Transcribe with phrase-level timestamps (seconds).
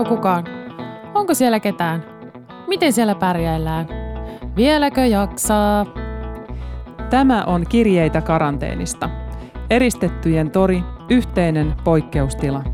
[0.00, 0.44] Tuleeko kukaan?
[1.14, 2.04] Onko siellä ketään?
[2.68, 3.86] Miten siellä pärjäillään?
[4.56, 5.86] Vieläkö jaksaa?
[7.10, 9.10] Tämä on Kirjeitä karanteenista.
[9.70, 12.64] Eristettyjen tori, yhteinen poikkeustila.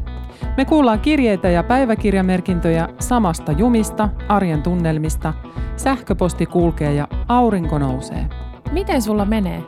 [0.56, 5.34] Me kuullaan kirjeitä ja päiväkirjamerkintöjä samasta jumista, arjen tunnelmista,
[5.76, 8.26] sähköposti kulkee ja aurinko nousee.
[8.72, 9.62] Miten sulla menee?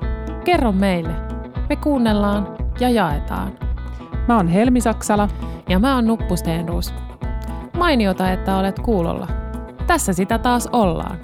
[0.45, 1.15] Kerro meille.
[1.69, 2.49] Me kuunnellaan
[2.81, 3.53] ja jaetaan.
[4.29, 5.29] Mä oon Helmi Saksala.
[5.69, 7.08] Ja mä oon Nuppu Stenruus.
[7.77, 9.29] Mainiota, että olet kuulolla.
[9.87, 11.19] Tässä sitä taas ollaan.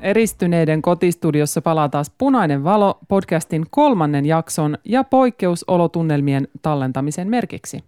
[0.00, 7.84] Eristyneiden kotistudiossa palaa taas Punainen valo podcastin kolmannen jakson ja poikkeusolotunnelmien tallentamisen merkiksi.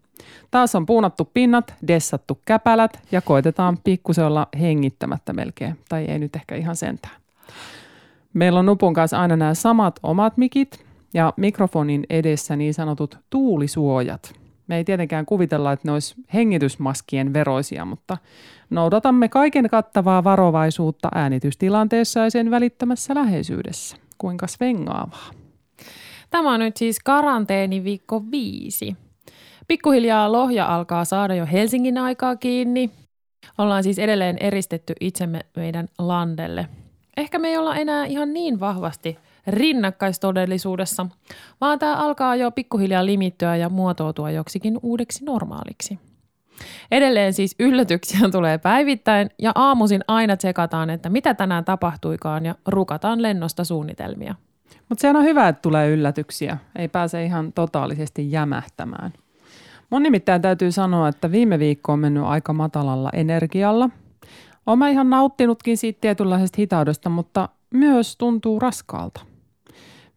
[0.51, 6.37] Taas on puunattu pinnat, dessattu käpälät ja koitetaan pikkusen olla hengittämättä melkein, tai ei nyt
[6.37, 7.15] ehkä ihan sentään.
[8.35, 14.40] Meillä on Nupun kanssa aina nämä samat omat mikit ja mikrofonin edessä niin sanotut tuulisuojat.
[14.71, 18.19] Me ei tietenkään kuvitella, että ne olisi hengitysmaskien veroisia, mutta
[18.71, 23.97] noudatamme kaiken kattavaa varovaisuutta äänitystilanteessa ja sen välittämässä läheisyydessä.
[24.19, 25.31] Kuinka svengaavaa.
[26.31, 28.97] Tämä on nyt siis karanteeni viikko viisi.
[29.69, 32.91] Pikkuhiljaa lohja alkaa saada jo Helsingin aikaa kiinni.
[33.59, 36.69] Ollaan siis edelleen eristetty itsemme meidän landelle.
[37.17, 39.19] Ehkä me ei olla enää ihan niin vahvasti–
[39.51, 41.07] rinnakkaistodellisuudessa,
[41.61, 45.99] vaan tämä alkaa jo pikkuhiljaa limittyä ja muotoutua joksikin uudeksi normaaliksi.
[46.91, 53.23] Edelleen siis yllätyksiä tulee päivittäin ja aamuisin aina tsekataan, että mitä tänään tapahtuikaan ja rukataan
[53.23, 54.35] lennosta suunnitelmia.
[54.89, 56.57] Mutta se on hyvä, että tulee yllätyksiä.
[56.77, 59.13] Ei pääse ihan totaalisesti jämähtämään.
[59.91, 63.91] Mun nimittäin täytyy sanoa, että viime viikko on mennyt aika matalalla energialla.
[64.67, 69.21] Olen ihan nauttinutkin siitä tietynlaisesta hitaudesta, mutta myös tuntuu raskaalta.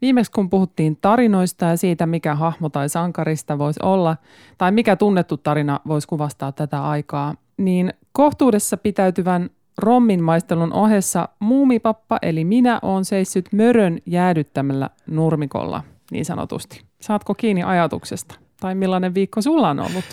[0.03, 4.17] Viimeksi kun puhuttiin tarinoista ja siitä, mikä hahmo tai sankarista voisi olla,
[4.57, 12.17] tai mikä tunnettu tarina voisi kuvastaa tätä aikaa, niin kohtuudessa pitäytyvän rommin maistelun ohessa muumipappa
[12.21, 16.83] eli minä on seissyt mörön jäädyttämällä nurmikolla niin sanotusti.
[17.02, 18.36] Saatko kiinni ajatuksesta?
[18.59, 20.05] Tai millainen viikko sulla on ollut?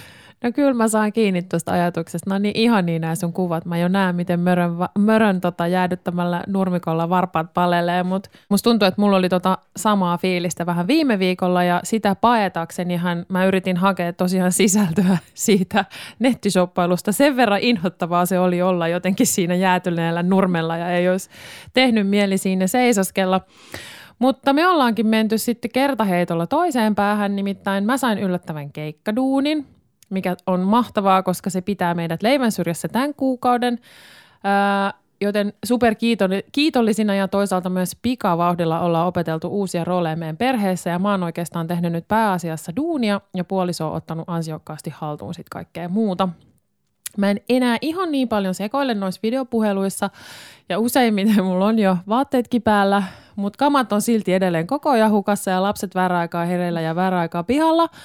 [0.44, 2.30] No kyllä mä saan kiinni tuosta ajatuksesta.
[2.30, 3.64] No niin ihan niin nämä sun kuvat.
[3.64, 9.00] Mä jo näen, miten mörön, mörön tota, jäädyttämällä nurmikolla varpaat palelee, mutta musta tuntuu, että
[9.00, 14.12] mulla oli tota samaa fiilistä vähän viime viikolla ja sitä paetakseni hän, mä yritin hakea
[14.12, 15.84] tosiaan sisältöä siitä
[16.18, 17.12] nettisoppailusta.
[17.12, 21.30] Sen verran inhottavaa se oli olla jotenkin siinä jäätyneellä nurmella ja ei olisi
[21.72, 23.40] tehnyt mieli siinä seisoskella.
[24.18, 29.66] Mutta me ollaankin menty sitten kertaheitolla toiseen päähän, nimittäin mä sain yllättävän keikkaduunin–
[30.10, 33.78] mikä on mahtavaa, koska se pitää meidät leivän syrjässä tämän kuukauden.
[34.44, 41.10] Ää, joten superkiitollisina ja toisaalta myös pikavauhdilla ollaan opeteltu uusia rooleja meidän perheessä ja mä
[41.10, 46.28] oon oikeastaan tehnyt nyt pääasiassa duunia ja puoliso on ottanut ansiokkaasti haltuun sitten kaikkea muuta.
[47.16, 50.10] Mä en enää ihan niin paljon sekoile noissa videopuheluissa
[50.68, 53.02] ja useimmiten mulla on jo vaatteetkin päällä,
[53.36, 57.18] mutta kamat on silti edelleen koko ajan hukassa ja lapset väärä aikaa hereillä ja väärä
[57.18, 57.88] aikaa pihalla–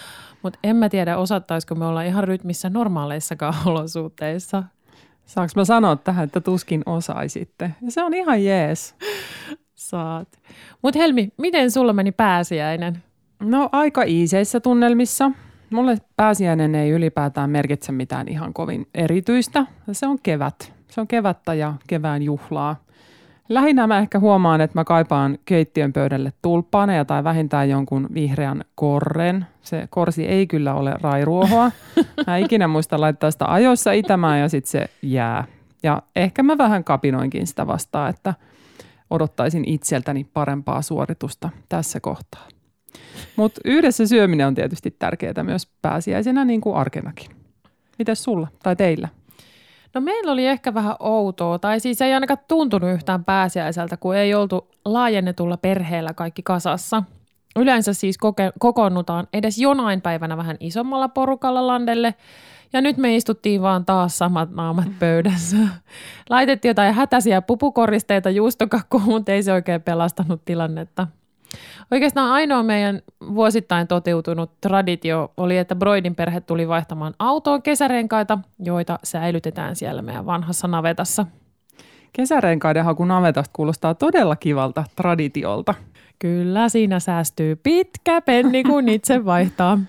[0.46, 4.64] mutta en mä tiedä, osattaisiko me olla ihan rytmissä normaaleissakaan olosuhteissa.
[5.26, 7.72] Saanko mä sanoa tähän, että tuskin osaisitte?
[7.82, 8.96] Ja se on ihan jees.
[9.76, 10.28] Saat.
[10.82, 13.04] Mutta Helmi, miten sulla meni pääsiäinen?
[13.40, 15.32] No aika iiseissä tunnelmissa.
[15.70, 19.66] Mulle pääsiäinen ei ylipäätään merkitse mitään ihan kovin erityistä.
[19.92, 20.74] Se on kevät.
[20.92, 22.85] Se on kevättä ja kevään juhlaa.
[23.50, 29.46] Lähinnä mä ehkä huomaan, että mä kaipaan keittiön pöydälle tulppaaneja tai vähintään jonkun vihreän korren.
[29.62, 31.72] Se korsi ei kyllä ole rairuohoa.
[32.28, 35.44] Mä ikinä muista laittaa sitä ajoissa itämään ja sitten se jää.
[35.84, 38.34] Ja ehkä mä vähän kapinoinkin sitä vastaan, että
[39.10, 42.48] odottaisin itseltäni parempaa suoritusta tässä kohtaa.
[43.36, 47.32] Mutta yhdessä syöminen on tietysti tärkeää myös pääsiäisenä niin kuin arkenakin.
[48.00, 49.08] Mites sulla tai teillä?
[49.96, 54.34] No meillä oli ehkä vähän outoa, tai siis ei ainakaan tuntunut yhtään pääsiäiseltä, kun ei
[54.34, 57.04] oltu laajennetulla perheellä kaikki kasassa.
[57.56, 62.14] Yleensä siis koke- kokoonnutaan edes jonain päivänä vähän isommalla porukalla landelle,
[62.74, 65.58] ja nyt me istuttiin vaan taas samat naamat pöydässä.
[66.30, 71.08] Laitettiin jotain hätäisiä pupukoristeita juustokakkuun, mutta ei se oikein pelastanut tilannetta.
[71.92, 73.02] Oikeastaan ainoa meidän
[73.36, 80.26] vuosittain toteutunut traditio oli, että Broidin perhe tuli vaihtamaan autoon kesärenkaita, joita säilytetään siellä meidän
[80.26, 81.26] vanhassa navetassa.
[82.14, 85.74] Kesärenkaiden haku navetasta kuulostaa todella kivalta traditiolta.
[86.20, 89.80] Kyllä, siinä säästyy pitkä penni, kun itse vaihtaa.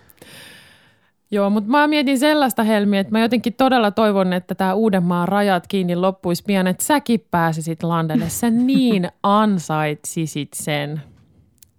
[1.30, 5.66] Joo, mutta mä mietin sellaista helmiä, että mä jotenkin todella toivon, että tämä Uudenmaan rajat
[5.66, 8.28] kiinni loppuisi pian, että säkin pääsisit landelle.
[8.28, 11.02] Sä niin ansaitsisit sen.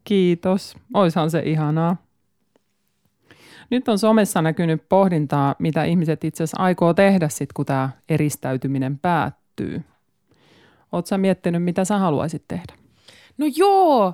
[0.07, 0.75] Kiitos.
[0.93, 1.97] Oishan se ihanaa.
[3.69, 8.99] Nyt on somessa näkynyt pohdintaa, mitä ihmiset itse asiassa aikoo tehdä sitten, kun tämä eristäytyminen
[8.99, 9.83] päättyy.
[10.91, 12.73] Oletko miettinyt, mitä sä haluaisit tehdä?
[13.37, 14.13] No joo,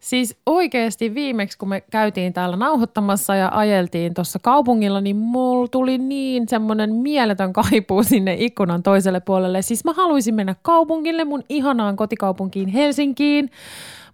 [0.00, 5.98] Siis oikeasti viimeksi, kun me käytiin täällä nauhoittamassa ja ajeltiin tuossa kaupungilla, niin mulla tuli
[5.98, 9.62] niin semmoinen mieletön kaipuu sinne ikkunan toiselle puolelle.
[9.62, 13.50] Siis mä haluaisin mennä kaupungille, mun ihanaan kotikaupunkiin Helsinkiin.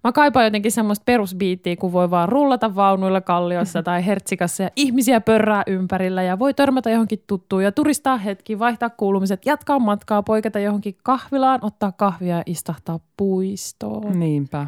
[0.05, 5.21] Mä kaipaan jotenkin semmoista perusbiittiä, kun voi vaan rullata vaunuilla kalliossa tai hertsikassa ja ihmisiä
[5.21, 10.59] pörrää ympärillä ja voi törmätä johonkin tuttuun ja turistaa hetki, vaihtaa kuulumiset, jatkaa matkaa, poiketa
[10.59, 14.19] johonkin kahvilaan, ottaa kahvia ja istahtaa puistoon.
[14.19, 14.67] Niinpä.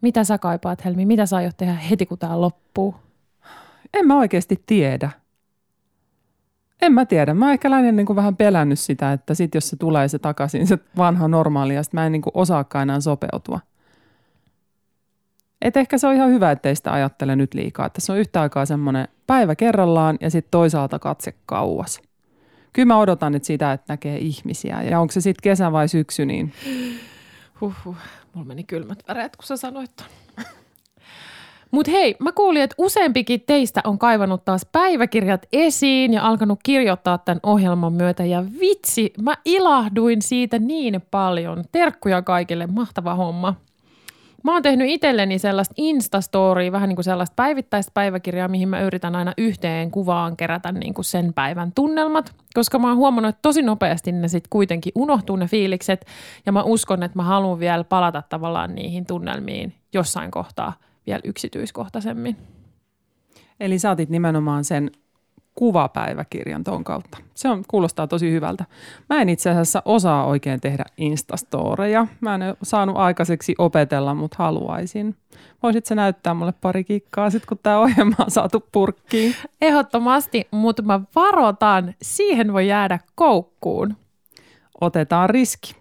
[0.00, 1.06] Mitä sä kaipaat, Helmi?
[1.06, 2.94] Mitä sä aiot tehdä heti, kun tämä loppuu?
[3.94, 5.10] En mä oikeasti tiedä.
[6.82, 7.34] En mä tiedä.
[7.34, 10.66] Mä ehkä lähinnä niin kuin vähän pelännyt sitä, että sit jos se tulee se takaisin,
[10.66, 13.60] se vanha normaali, ja sit mä en niin kuin osaakaan enää sopeutua.
[15.64, 17.86] Et ehkä se on ihan hyvä, ettei sitä ajattele nyt liikaa.
[17.86, 22.00] Että se on yhtä aikaa semmoinen päivä kerrallaan ja sitten toisaalta katse kauas.
[22.72, 24.82] Kyllä mä odotan nyt sitä, että näkee ihmisiä.
[24.82, 26.52] Ja onko se sitten kesä vai syksy, niin...
[27.60, 27.96] Huhhuh.
[28.34, 30.06] Mulla meni kylmät väreet, kun sä sanoit ton.
[31.70, 37.18] Mutta hei, mä kuulin, että useampikin teistä on kaivannut taas päiväkirjat esiin ja alkanut kirjoittaa
[37.18, 38.24] tämän ohjelman myötä.
[38.24, 41.64] Ja vitsi, mä ilahduin siitä niin paljon.
[41.72, 43.54] Terkkuja kaikille, mahtava homma.
[44.44, 49.16] Mä oon tehnyt itselleni sellaista Instastorya, vähän niin kuin sellaista päivittäistä päiväkirjaa, mihin mä yritän
[49.16, 53.62] aina yhteen kuvaan kerätä niin kuin sen päivän tunnelmat, koska mä oon huomannut, että tosi
[53.62, 56.06] nopeasti ne sitten kuitenkin unohtuu ne fiilikset,
[56.46, 60.72] ja mä uskon, että mä haluan vielä palata tavallaan niihin tunnelmiin jossain kohtaa
[61.06, 62.36] vielä yksityiskohtaisemmin.
[63.60, 64.90] Eli saatit nimenomaan sen
[65.54, 67.18] kuvapäiväkirjan ton kautta.
[67.34, 68.64] Se on, kuulostaa tosi hyvältä.
[69.10, 72.06] Mä en itse asiassa osaa oikein tehdä Instastoreja.
[72.20, 75.16] Mä en ole saanut aikaiseksi opetella, mutta haluaisin.
[75.62, 79.34] Voisit sä näyttää mulle pari kikkaa sit, kun tämä ohjelma on saatu purkkiin?
[79.60, 83.96] Ehdottomasti, mutta mä varotan, siihen voi jäädä koukkuun.
[84.80, 85.76] Otetaan riski.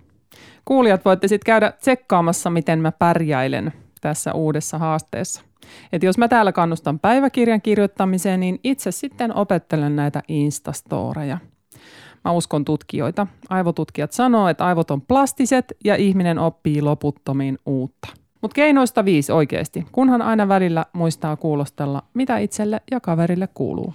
[0.65, 5.41] Kuulijat voitte sitten käydä tsekkaamassa, miten mä pärjäilen tässä uudessa haasteessa.
[5.91, 11.37] Et jos mä täällä kannustan päiväkirjan kirjoittamiseen, niin itse sitten opettelen näitä Instastoreja.
[12.25, 13.27] Mä uskon tutkijoita.
[13.49, 18.07] Aivotutkijat sanoo, että aivot on plastiset ja ihminen oppii loputtomiin uutta.
[18.41, 23.93] Mutta keinoista viisi oikeasti, kunhan aina välillä muistaa kuulostella, mitä itselle ja kaverille kuuluu.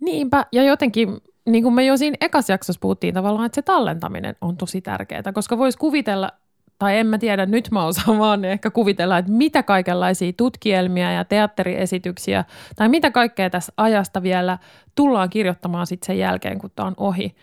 [0.00, 4.36] Niinpä, ja jotenkin niin kuin me jo siinä ekassa jaksossa puhuttiin tavallaan, että se tallentaminen
[4.40, 6.30] on tosi tärkeää, koska voisi kuvitella,
[6.78, 11.24] tai en mä tiedä, nyt mä osaan vaan ehkä kuvitella, että mitä kaikenlaisia tutkielmia ja
[11.24, 12.44] teatteriesityksiä
[12.76, 14.58] tai mitä kaikkea tässä ajasta vielä
[14.94, 17.34] tullaan kirjoittamaan sitten sen jälkeen, kun tämä on ohi.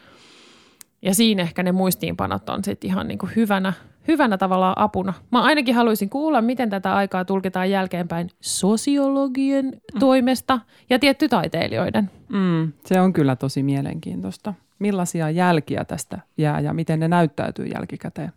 [1.02, 3.74] Ja siinä ehkä ne muistiinpanot on sitten ihan niin kuin hyvänä,
[4.08, 5.14] hyvänä tavallaan apuna.
[5.32, 10.00] Mä ainakin haluaisin kuulla, miten tätä aikaa tulkitaan jälkeenpäin sosiologien mm.
[10.00, 10.60] toimesta
[10.90, 12.12] ja tietty taiteilijoiden.
[12.30, 14.54] Mm, se on kyllä tosi mielenkiintoista.
[14.80, 18.32] Millaisia jälkiä tästä jää ja miten ne näyttäytyy jälkikäteen?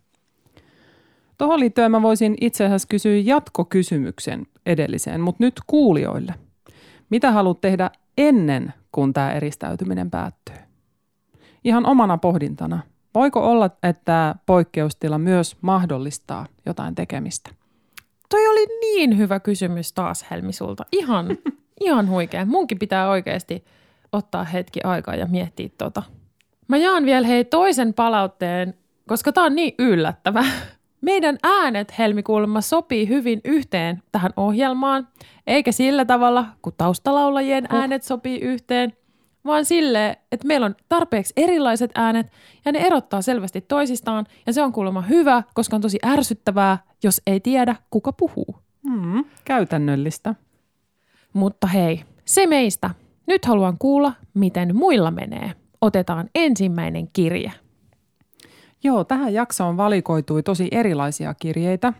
[1.39, 6.35] Tuohon liittyen mä voisin itse asiassa kysyä jatkokysymyksen edelliseen, mutta nyt kuulijoille.
[7.11, 10.57] Mitä haluat tehdä ennen kuin tämä eristäytyminen päättyy?
[11.65, 12.81] Ihan omana pohdintana.
[13.15, 17.51] Voiko olla, että poikkeustila myös mahdollistaa jotain tekemistä?
[18.29, 20.87] Toi oli niin hyvä kysymys taas Helmi sulta.
[20.93, 21.27] Ihan,
[21.87, 22.47] ihan huikea.
[22.47, 23.65] Munkin pitää oikeasti
[24.13, 26.03] ottaa hetki aikaa ja miettiä tota.
[26.69, 28.75] Mä jaan vielä hei toisen palautteen,
[29.09, 30.45] koska tää on niin yllättävä.
[31.07, 35.09] Meidän äänet helmikuulemma sopii hyvin yhteen tähän ohjelmaan,
[35.47, 37.79] eikä sillä tavalla, kun taustalaulajien oh.
[37.79, 38.93] äänet sopii yhteen,
[39.45, 42.33] vaan sille, että meillä on tarpeeksi erilaiset äänet
[42.65, 47.23] ja ne erottaa selvästi toisistaan ja se on kuulemma hyvä, koska on tosi ärsyttävää, jos
[47.27, 48.57] ei tiedä, kuka puhuu.
[48.83, 50.35] Mm, käytännöllistä.
[51.33, 52.91] Mutta hei, se meistä.
[53.27, 55.53] Nyt haluan kuulla, miten muilla menee.
[55.81, 57.53] Otetaan ensimmäinen kirje.
[58.87, 61.93] Joo, tähän jaksoon valikoitui tosi erilaisia kirjeitä.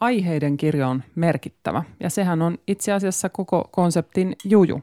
[0.00, 4.82] Aiheiden kirjo on merkittävä ja sehän on itse asiassa koko konseptin juju.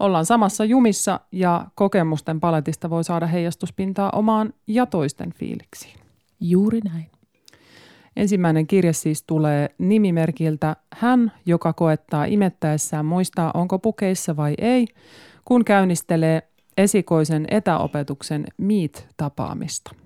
[0.00, 5.98] Ollaan samassa jumissa ja kokemusten paletista voi saada heijastuspintaa omaan ja toisten fiiliksiin.
[6.40, 7.06] Juuri näin.
[8.16, 14.86] Ensimmäinen kirje siis tulee nimimerkiltä Hän, joka koettaa imettäessään muistaa, onko pukeissa vai ei,
[15.44, 16.42] kun käynnistelee
[16.76, 20.03] esikoisen etäopetuksen Meet-tapaamista.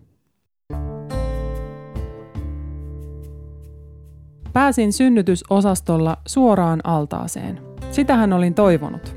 [4.58, 7.60] Pääsin synnytysosastolla suoraan altaaseen.
[7.90, 9.16] Sitähän olin toivonut.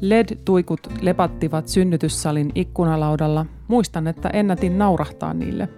[0.00, 3.46] LED-tuikut lepattivat synnytyssalin ikkunalaudalla.
[3.68, 5.68] Muistan, että ennätin naurahtaa niille.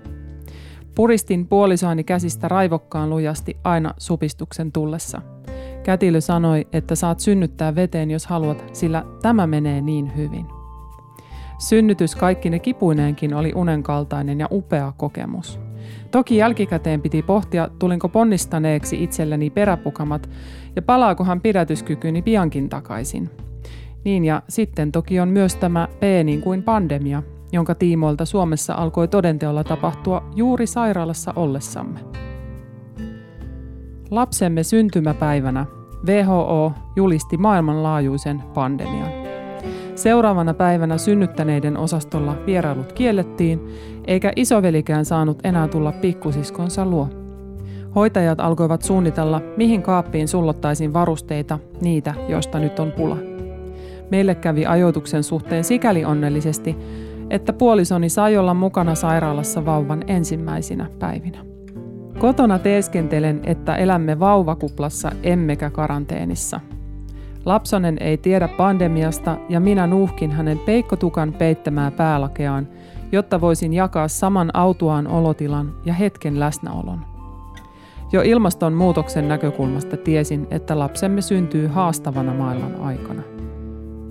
[0.95, 5.23] Puristin puolisoani käsistä raivokkaan lujasti aina supistuksen tullessa.
[5.83, 10.47] Kätilö sanoi, että saat synnyttää veteen, jos haluat, sillä tämä menee niin hyvin.
[11.59, 15.64] Synnytys kaikkine kipuineenkin oli unenkaltainen ja upea kokemus.
[16.15, 20.31] Toki jälkikäteen piti pohtia, tulinko ponnistaneeksi itselleni peräpukamat
[20.77, 23.31] ja palaakohan pidätyskykyni piankin takaisin.
[24.05, 29.09] Niin ja sitten toki on myös tämä P niin kuin pandemia, jonka tiimoilta Suomessa alkoi
[29.09, 32.01] todenteolla tapahtua juuri sairaalassa ollessamme.
[34.11, 35.67] Lapsemme syntymäpäivänä
[36.07, 39.24] WHO julisti maailmanlaajuisen pandemian.
[39.95, 43.69] Seuraavana päivänä synnyttäneiden osastolla vierailut kiellettiin,
[44.07, 47.09] eikä isovelikään saanut enää tulla pikkusiskonsa luo.
[47.95, 53.17] Hoitajat alkoivat suunnitella, mihin kaappiin sullottaisiin varusteita, niitä, joista nyt on pula.
[54.11, 56.77] Meille kävi ajoituksen suhteen sikäli onnellisesti,
[57.31, 61.39] että puolisoni sai olla mukana sairaalassa vauvan ensimmäisinä päivinä.
[62.19, 66.61] Kotona teeskentelen, että elämme vauvakuplassa emmekä karanteenissa.
[67.45, 72.69] Lapsonen ei tiedä pandemiasta ja minä nuuhkin hänen peikkotukan peittämää päälakeaan,
[73.13, 77.01] jotta voisin jakaa saman autuaan olotilan ja hetken läsnäolon.
[78.13, 83.23] Jo ilmastonmuutoksen näkökulmasta tiesin, että lapsemme syntyy haastavana maailman aikana.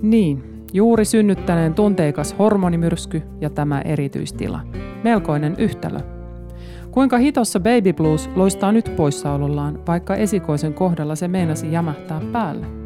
[0.02, 4.60] Niin, juuri synnyttäneen tunteikas hormonimyrsky ja tämä erityistila.
[5.04, 5.98] Melkoinen yhtälö.
[6.90, 12.83] Kuinka hitossa Baby Blues loistaa nyt poissaolollaan, vaikka esikoisen kohdalla se meinasi jämähtää päälle.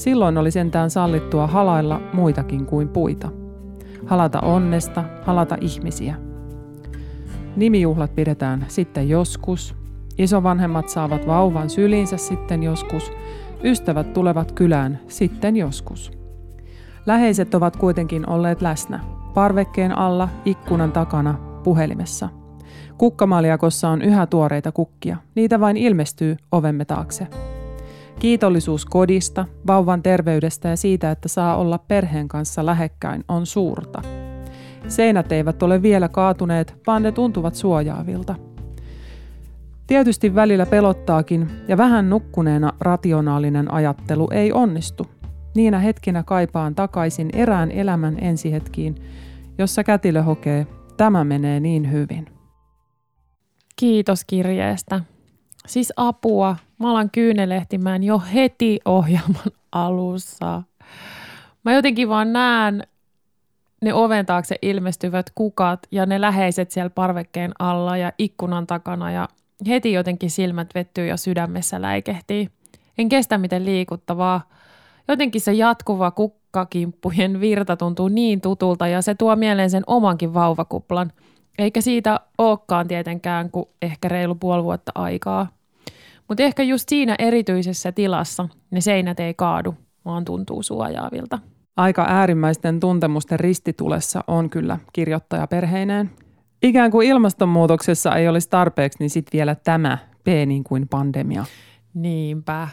[0.00, 3.28] Silloin oli sentään sallittua halailla muitakin kuin puita.
[4.06, 6.14] Halata onnesta, halata ihmisiä.
[7.56, 9.74] Nimijuhlat pidetään sitten joskus.
[10.18, 13.12] Isovanhemmat saavat vauvan syliinsä sitten joskus.
[13.64, 16.12] Ystävät tulevat kylään sitten joskus.
[17.06, 19.00] Läheiset ovat kuitenkin olleet läsnä.
[19.34, 22.28] Parvekkeen alla, ikkunan takana, puhelimessa–
[22.98, 25.16] Kukkamaliakossa on yhä tuoreita kukkia.
[25.34, 27.26] Niitä vain ilmestyy ovemme taakse.
[28.20, 34.02] Kiitollisuus kodista, vauvan terveydestä ja siitä, että saa olla perheen kanssa lähekkäin, on suurta.
[34.88, 38.34] Seinät eivät ole vielä kaatuneet, vaan ne tuntuvat suojaavilta.
[39.86, 45.06] Tietysti välillä pelottaakin, ja vähän nukkuneena rationaalinen ajattelu ei onnistu.
[45.54, 48.94] Niinä hetkinä kaipaan takaisin erään elämän ensihetkiin,
[49.58, 52.26] jossa kätilö hokee, tämä menee niin hyvin.
[53.76, 55.00] Kiitos kirjeestä.
[55.66, 56.56] Siis apua.
[56.80, 60.62] Mä alan kyynelehtimään jo heti ohjelman alussa.
[61.64, 62.82] Mä jotenkin vaan näen
[63.82, 69.28] ne oven taakse ilmestyvät kukat ja ne läheiset siellä parvekkeen alla ja ikkunan takana ja
[69.68, 72.48] heti jotenkin silmät vettyy ja sydämessä läikehtii.
[72.98, 74.48] En kestä miten liikuttavaa.
[75.08, 81.12] Jotenkin se jatkuva kukkakimppujen virta tuntuu niin tutulta ja se tuo mieleen sen omankin vauvakuplan–
[81.60, 85.46] eikä siitä olekaan tietenkään kuin ehkä reilu puoli vuotta aikaa.
[86.30, 91.38] Mutta ehkä just siinä erityisessä tilassa ne seinät ei kaadu, vaan tuntuu suojaavilta.
[91.76, 96.10] Aika äärimmäisten tuntemusten ristitulessa on kyllä kirjoittaja perheineen.
[96.62, 101.44] Ikään kuin ilmastonmuutoksessa ei olisi tarpeeksi, niin sitten vielä tämä P niin kuin pandemia.
[101.94, 102.68] Niinpä.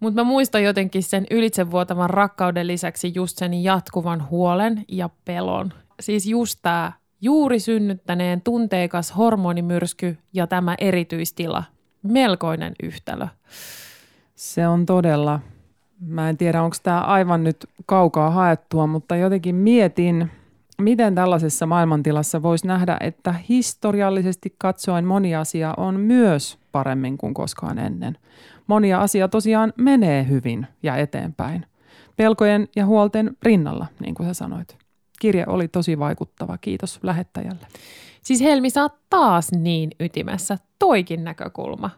[0.00, 5.72] Mutta mä muistan jotenkin sen ylitsevuotavan rakkauden lisäksi just sen jatkuvan huolen ja pelon.
[6.00, 11.64] Siis just tämä Juuri synnyttäneen tunteikas hormonimyrsky ja tämä erityistila.
[12.02, 13.26] Melkoinen yhtälö.
[14.34, 15.40] Se on todella.
[16.00, 20.30] Mä en tiedä, onko tämä aivan nyt kaukaa haettua, mutta jotenkin mietin,
[20.78, 27.78] miten tällaisessa maailmantilassa voisi nähdä, että historiallisesti katsoen moni asia on myös paremmin kuin koskaan
[27.78, 28.18] ennen.
[28.66, 31.66] Monia asia tosiaan menee hyvin ja eteenpäin.
[32.16, 34.81] Pelkojen ja huolten rinnalla, niin kuin sä sanoit
[35.22, 36.58] kirje oli tosi vaikuttava.
[36.58, 37.66] Kiitos lähettäjälle.
[38.22, 40.58] Siis Helmi, sä oot taas niin ytimessä.
[40.78, 41.90] Toikin näkökulma.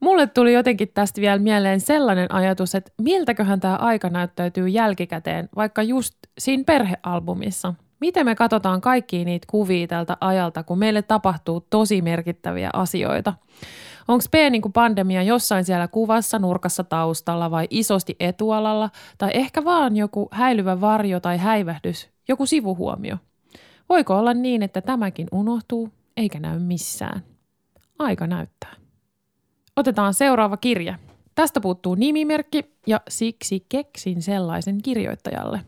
[0.00, 5.82] Mulle tuli jotenkin tästä vielä mieleen sellainen ajatus, että miltäköhän tämä aika näyttäytyy jälkikäteen, vaikka
[5.82, 7.74] just siinä perhealbumissa.
[8.00, 13.34] Miten me katsotaan kaikki niitä kuvia tältä ajalta, kun meille tapahtuu tosi merkittäviä asioita?
[14.08, 19.96] Onko P niin pandemia jossain siellä kuvassa, nurkassa taustalla vai isosti etualalla, tai ehkä vaan
[19.96, 23.16] joku häilyvä varjo tai häivähdys, joku sivuhuomio.
[23.88, 27.22] Voiko olla niin, että tämäkin unohtuu eikä näy missään?
[27.98, 28.74] Aika näyttää.
[29.76, 30.98] Otetaan seuraava kirja.
[31.34, 35.60] Tästä puuttuu nimimerkki ja siksi keksin sellaisen kirjoittajalle.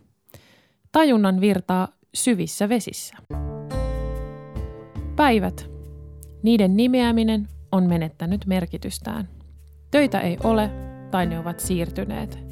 [0.93, 3.17] Tajunnan virtaa syvissä vesissä.
[5.17, 5.71] Päivät.
[6.43, 9.29] Niiden nimeäminen on menettänyt merkitystään.
[9.91, 10.71] Töitä ei ole
[11.11, 12.46] tai ne ovat siirtyneet.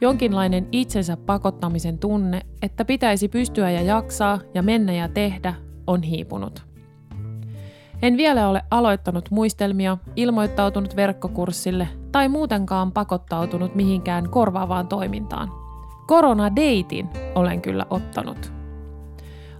[0.00, 5.54] Jonkinlainen itsensä pakottamisen tunne, että pitäisi pystyä ja jaksaa ja mennä ja tehdä,
[5.86, 6.62] on hiipunut.
[8.02, 15.48] En vielä ole aloittanut muistelmia, ilmoittautunut verkkokurssille tai muutenkaan pakottautunut mihinkään korvaavaan toimintaan.
[16.06, 18.52] Koronadeitin olen kyllä ottanut.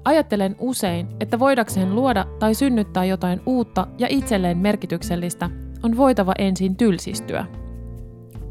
[0.04, 5.50] Ajattelen usein, että voidakseen luoda tai synnyttää jotain uutta ja itselleen merkityksellistä,
[5.82, 7.46] on voitava ensin tylsistyä.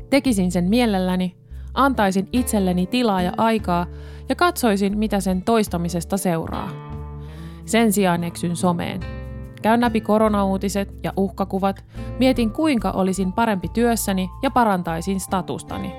[0.10, 1.39] Tekisin sen mielelläni,
[1.80, 3.86] antaisin itselleni tilaa ja aikaa
[4.30, 6.70] ja katsoisin, mitä sen toistamisesta seuraa.
[7.66, 9.00] Sen sijaan eksyn someen.
[9.62, 11.86] Käyn läpi koronauutiset ja uhkakuvat,
[12.20, 15.94] mietin kuinka olisin parempi työssäni ja parantaisin statustani.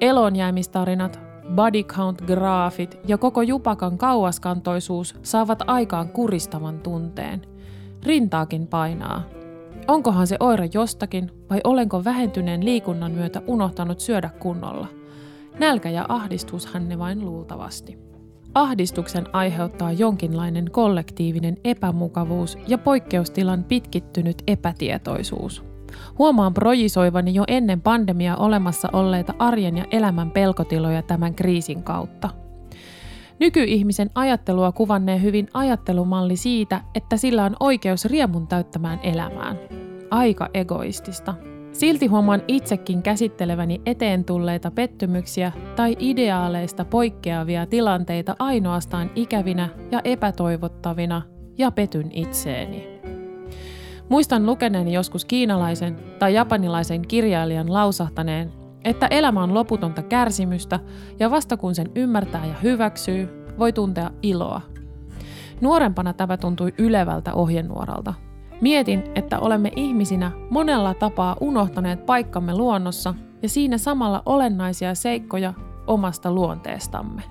[0.00, 1.20] Elonjäämistarinat,
[1.54, 7.42] body count graafit ja koko jupakan kauaskantoisuus saavat aikaan kuristavan tunteen.
[8.02, 9.39] Rintaakin painaa.
[9.90, 14.86] Onkohan se oire jostakin vai olenko vähentyneen liikunnan myötä unohtanut syödä kunnolla?
[15.58, 17.98] Nälkä ja ahdistushan ne vain luultavasti.
[18.54, 25.64] Ahdistuksen aiheuttaa jonkinlainen kollektiivinen epämukavuus ja poikkeustilan pitkittynyt epätietoisuus.
[26.18, 32.30] Huomaan projisoivani jo ennen pandemiaa olemassa olleita arjen ja elämän pelkotiloja tämän kriisin kautta.
[33.40, 39.56] Nykyihmisen ajattelua kuvannee hyvin ajattelumalli siitä, että sillä on oikeus riemun täyttämään elämään.
[40.10, 41.34] Aika egoistista.
[41.72, 51.22] Silti huomaan itsekin käsitteleväni eteen tulleita pettymyksiä tai ideaaleista poikkeavia tilanteita ainoastaan ikävinä ja epätoivottavina
[51.58, 53.00] ja petyn itseeni.
[54.08, 58.52] Muistan lukeneeni joskus kiinalaisen tai japanilaisen kirjailijan lausahtaneen,
[58.84, 60.80] että elämä on loputonta kärsimystä
[61.18, 64.60] ja vasta kun sen ymmärtää ja hyväksyy, voi tuntea iloa.
[65.60, 68.14] Nuorempana tämä tuntui ylevältä ohjenuoralta.
[68.60, 75.54] Mietin, että olemme ihmisinä monella tapaa unohtaneet paikkamme luonnossa ja siinä samalla olennaisia seikkoja
[75.86, 77.22] omasta luonteestamme.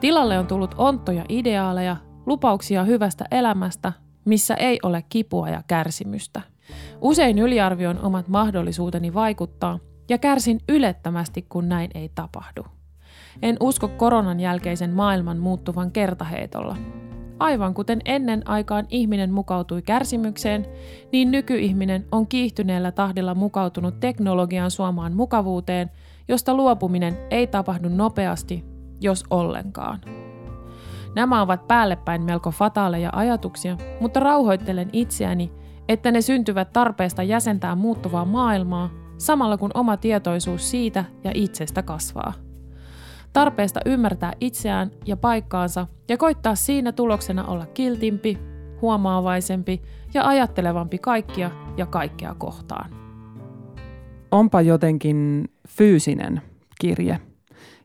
[0.00, 1.96] Tilalle on tullut onttoja ideaaleja,
[2.26, 3.92] lupauksia hyvästä elämästä
[4.26, 6.42] missä ei ole kipua ja kärsimystä.
[7.00, 12.66] Usein yliarvioin omat mahdollisuuteni vaikuttaa ja kärsin ylettömästi, kun näin ei tapahdu.
[13.42, 16.76] En usko koronan jälkeisen maailman muuttuvan kertaheitolla.
[17.38, 20.66] Aivan kuten ennen aikaan ihminen mukautui kärsimykseen,
[21.12, 25.90] niin nykyihminen on kiihtyneellä tahdilla mukautunut teknologian suomaan mukavuuteen,
[26.28, 28.64] josta luopuminen ei tapahdu nopeasti,
[29.00, 30.00] jos ollenkaan.
[31.14, 35.52] Nämä ovat päällepäin melko fataaleja ajatuksia, mutta rauhoittelen itseäni,
[35.88, 42.32] että ne syntyvät tarpeesta jäsentää muuttuvaa maailmaa, samalla kun oma tietoisuus siitä ja itsestä kasvaa.
[43.32, 48.38] Tarpeesta ymmärtää itseään ja paikkaansa ja koittaa siinä tuloksena olla kiltimpi,
[48.82, 49.82] huomaavaisempi
[50.14, 52.90] ja ajattelevampi kaikkia ja kaikkea kohtaan.
[54.30, 56.42] Onpa jotenkin fyysinen
[56.80, 57.20] kirje.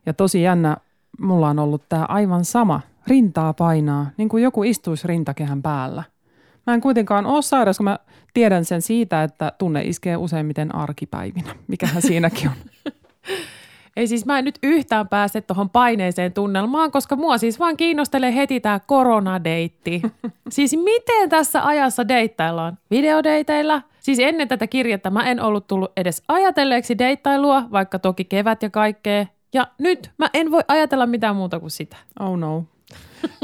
[0.06, 0.76] Ja tosi jännä,
[1.20, 6.02] mulla on ollut tämä aivan sama rintaa painaa, niin kuin joku istuisi rintakehän päällä.
[6.66, 7.98] Mä en kuitenkaan ole sairas, kun mä
[8.34, 11.54] tiedän sen siitä, että tunne iskee useimmiten arkipäivinä.
[11.68, 12.54] Mikähän siinäkin on.
[13.96, 18.34] Ei siis mä en nyt yhtään pääse tuohon paineeseen tunnelmaan, koska mua siis vaan kiinnostelee
[18.34, 20.02] heti tämä koronadeitti.
[20.48, 22.78] siis miten tässä ajassa deittaillaan?
[22.90, 23.82] Videodeiteilla?
[24.00, 28.70] Siis ennen tätä kirjettä mä en ollut tullut edes ajatelleeksi deittailua, vaikka toki kevät ja
[28.70, 29.26] kaikkea.
[29.54, 31.96] Ja nyt mä en voi ajatella mitään muuta kuin sitä.
[32.20, 32.64] Oh no.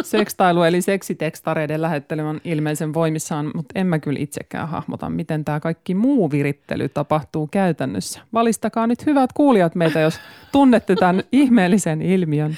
[0.03, 5.61] Sekstailu eli seksitekstareiden lähettely on ilmeisen voimissaan, mutta en mä kyllä itsekään hahmota, miten tämä
[5.61, 8.21] kaikki muu virittely tapahtuu käytännössä.
[8.33, 10.21] Valistakaa nyt hyvät kuulijat meitä, jos
[10.53, 12.57] tunnette tämän ihmeellisen ilmiön.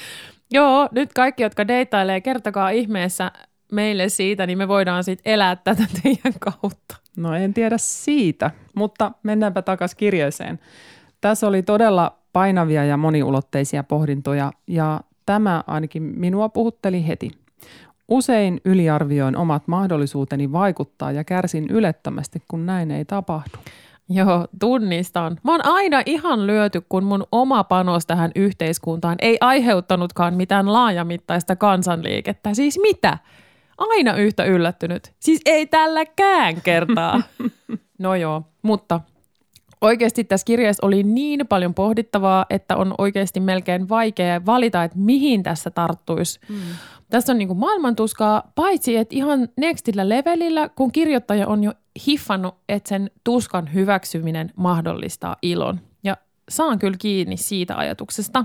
[0.50, 3.33] Joo, nyt kaikki, jotka deittailee, kertokaa ihmeessä
[3.72, 6.96] meille siitä, niin me voidaan sitten elää tätä teidän kautta.
[7.16, 10.59] No en tiedä siitä, mutta mennäänpä takaisin kirjeeseen.
[11.20, 15.00] Tässä oli todella painavia ja moniulotteisia pohdintoja ja
[15.31, 17.31] Tämä ainakin minua puhutteli heti.
[18.09, 23.59] Usein yliarvioin omat mahdollisuuteni vaikuttaa ja kärsin ylettömästi, kun näin ei tapahdu.
[24.09, 25.38] Joo, tunnistan.
[25.45, 31.57] Mä oon aina ihan lyöty, kun mun oma panos tähän yhteiskuntaan ei aiheuttanutkaan mitään laajamittaista
[31.57, 32.55] kansanliikettä.
[32.55, 33.19] Siis mitä?
[33.79, 35.12] Aina yhtä yllättynyt.
[35.21, 37.23] Siis ei tälläkään kertaa.
[37.99, 39.01] No joo, mutta
[39.81, 45.43] oikeasti tässä kirjassa oli niin paljon pohdittavaa, että on oikeasti melkein vaikea valita, että mihin
[45.43, 46.40] tässä tarttuisi.
[46.49, 46.57] Mm.
[47.11, 51.73] Tässä on niin kuin maailmantuskaa, paitsi että ihan nextillä levelillä, kun kirjoittaja on jo
[52.07, 55.81] hiffannut, että sen tuskan hyväksyminen mahdollistaa ilon.
[56.03, 56.16] Ja
[56.49, 58.45] saan kyllä kiinni siitä ajatuksesta.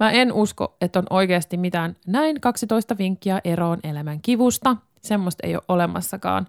[0.00, 4.76] Mä en usko, että on oikeasti mitään näin 12 vinkkiä eroon elämän kivusta.
[5.00, 6.46] Semmoista ei ole olemassakaan.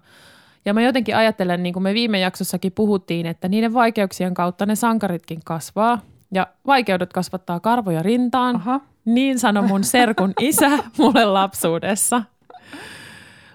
[0.64, 4.74] Ja mä jotenkin ajattelen, niin kuin me viime jaksossakin puhuttiin, että niiden vaikeuksien kautta ne
[4.74, 6.00] sankaritkin kasvaa.
[6.32, 8.56] Ja vaikeudet kasvattaa karvoja rintaan.
[8.56, 8.80] Aha.
[9.04, 12.22] Niin sanoi mun serkun isä mulle lapsuudessa.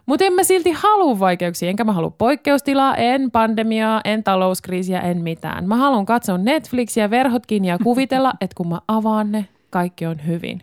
[0.06, 5.22] Mutta en mä silti halua vaikeuksia, enkä mä halua poikkeustilaa, en pandemiaa, en talouskriisiä, en
[5.22, 5.68] mitään.
[5.68, 10.28] Mä haluan katsoa Netflixiä, verhot kiinni ja kuvitella, että kun mä avaan ne, kaikki on
[10.28, 10.62] hyvin.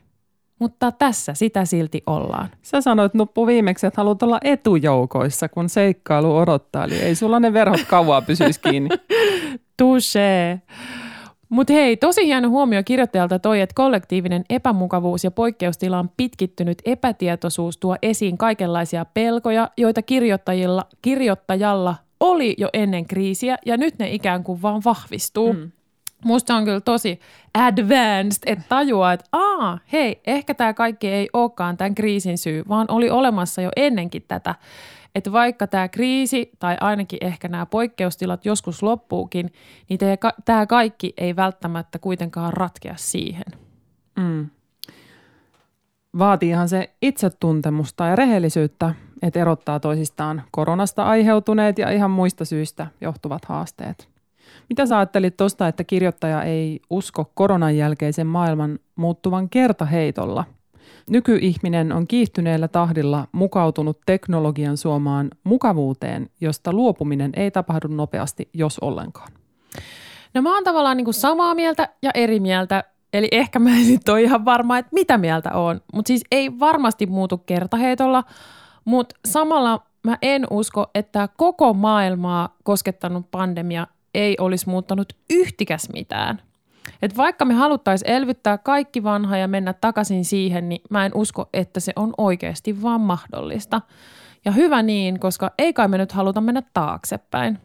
[0.62, 2.48] Mutta tässä sitä silti ollaan.
[2.62, 6.84] Sä sanoit Nuppu viimeksi, että haluat olla etujoukoissa, kun seikkailu odottaa.
[6.84, 8.88] Eli ei sulla ne verhot kauaa pysyisi kiinni.
[9.82, 10.60] Touché.
[11.48, 17.96] Mutta hei, tosi hieno huomio kirjoittajalta toi, että kollektiivinen epämukavuus ja poikkeustilan pitkittynyt epätietoisuus tuo
[18.02, 24.62] esiin kaikenlaisia pelkoja, joita kirjoittajilla, kirjoittajalla oli jo ennen kriisiä ja nyt ne ikään kuin
[24.62, 25.52] vaan vahvistuu.
[25.52, 25.70] Mm.
[26.24, 27.20] Musta on kyllä tosi
[27.54, 32.86] advanced, että tajuaa, että aa, hei, ehkä tämä kaikki ei olekaan tämän kriisin syy, vaan
[32.90, 34.54] oli olemassa jo ennenkin tätä
[35.14, 39.52] että vaikka tämä kriisi tai ainakin ehkä nämä poikkeustilat joskus loppuukin,
[39.88, 39.98] niin
[40.44, 43.44] tämä kaikki ei välttämättä kuitenkaan ratkea siihen.
[44.16, 44.50] Mm.
[46.18, 53.44] Vaatiihan se itsetuntemusta ja rehellisyyttä, että erottaa toisistaan koronasta aiheutuneet ja ihan muista syistä johtuvat
[53.44, 54.11] haasteet.
[54.68, 60.44] Mitä sä ajattelit tuosta, että kirjoittaja ei usko koronan jälkeisen maailman muuttuvan kertaheitolla–
[61.10, 69.32] Nykyihminen on kiihtyneellä tahdilla mukautunut teknologian suomaan mukavuuteen, josta luopuminen ei tapahdu nopeasti, jos ollenkaan.
[70.34, 72.84] No mä oon tavallaan niin kuin samaa mieltä ja eri mieltä.
[73.12, 75.80] Eli ehkä mä en sitten ole ihan varma, että mitä mieltä on.
[75.94, 78.24] Mutta siis ei varmasti muutu kertaheitolla,
[78.84, 86.42] mutta samalla mä en usko, että koko maailmaa koskettanut pandemia ei olisi muuttanut yhtikäs mitään–
[87.02, 91.48] et vaikka me haluttaisiin elvyttää kaikki vanha ja mennä takaisin siihen, niin mä en usko,
[91.52, 93.80] että se on oikeasti vaan mahdollista.
[94.44, 97.58] Ja hyvä niin, koska ei kai me nyt haluta mennä taaksepäin.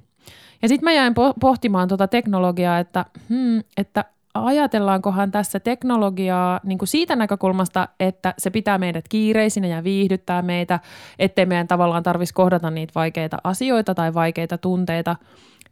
[0.62, 6.88] Ja sitten mä jäin pohtimaan tuota teknologiaa, että, hmm, että ajatellaankohan tässä teknologiaa niin kuin
[6.88, 10.79] siitä näkökulmasta, että se pitää meidät kiireisinä ja viihdyttää meitä,
[11.19, 15.15] ettei meidän tavallaan tarvitsisi kohdata niitä vaikeita asioita tai vaikeita tunteita,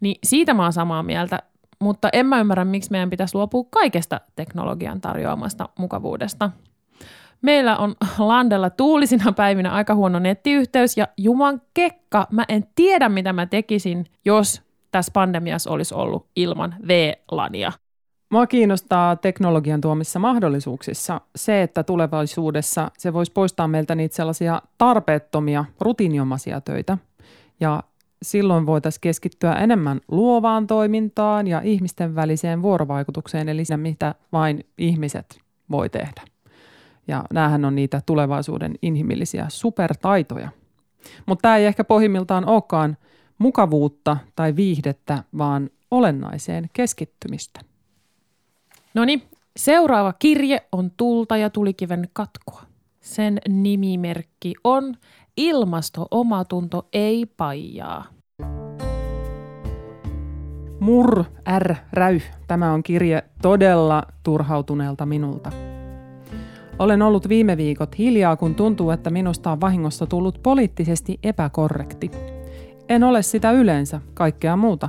[0.00, 1.42] niin siitä mä oon samaa mieltä
[1.78, 6.50] mutta en mä ymmärrä, miksi meidän pitäisi luopua kaikesta teknologian tarjoamasta mukavuudesta.
[7.42, 13.32] Meillä on landella tuulisina päivinä aika huono nettiyhteys ja juman kekka, mä en tiedä mitä
[13.32, 17.72] mä tekisin, jos tässä pandemiassa olisi ollut ilman V-lania.
[18.30, 25.64] Mua kiinnostaa teknologian tuomissa mahdollisuuksissa se, että tulevaisuudessa se voisi poistaa meiltä niitä sellaisia tarpeettomia,
[25.80, 26.98] rutiiniomaisia töitä
[27.60, 27.82] ja
[28.22, 35.40] silloin voitaisiin keskittyä enemmän luovaan toimintaan ja ihmisten väliseen vuorovaikutukseen, eli siinä, mitä vain ihmiset
[35.70, 36.22] voi tehdä.
[37.08, 40.48] Ja näähän on niitä tulevaisuuden inhimillisiä supertaitoja.
[41.26, 42.96] Mutta tämä ei ehkä pohjimmiltaan olekaan
[43.38, 47.60] mukavuutta tai viihdettä, vaan olennaiseen keskittymistä.
[48.94, 49.22] No niin,
[49.56, 52.62] seuraava kirje on Tulta ja tulikiven katkoa.
[53.00, 54.94] Sen nimimerkki on
[55.36, 58.04] Ilmasto-omatunto ei paijaa.
[60.80, 61.24] Mur,
[61.58, 62.20] R, räy.
[62.46, 65.52] Tämä on kirje todella turhautuneelta minulta.
[66.78, 72.10] Olen ollut viime viikot hiljaa, kun tuntuu, että minusta on vahingossa tullut poliittisesti epäkorrekti.
[72.88, 74.88] En ole sitä yleensä, kaikkea muuta.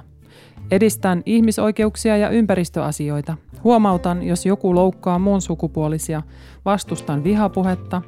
[0.71, 3.37] Edistän ihmisoikeuksia ja ympäristöasioita.
[3.63, 6.21] Huomautan, jos joku loukkaa muun sukupuolisia.
[6.65, 8.01] Vastustan vihapuhetta.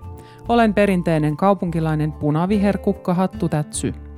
[0.50, 3.94] Olen perinteinen kaupunkilainen punaviherkukka hattu tätsy–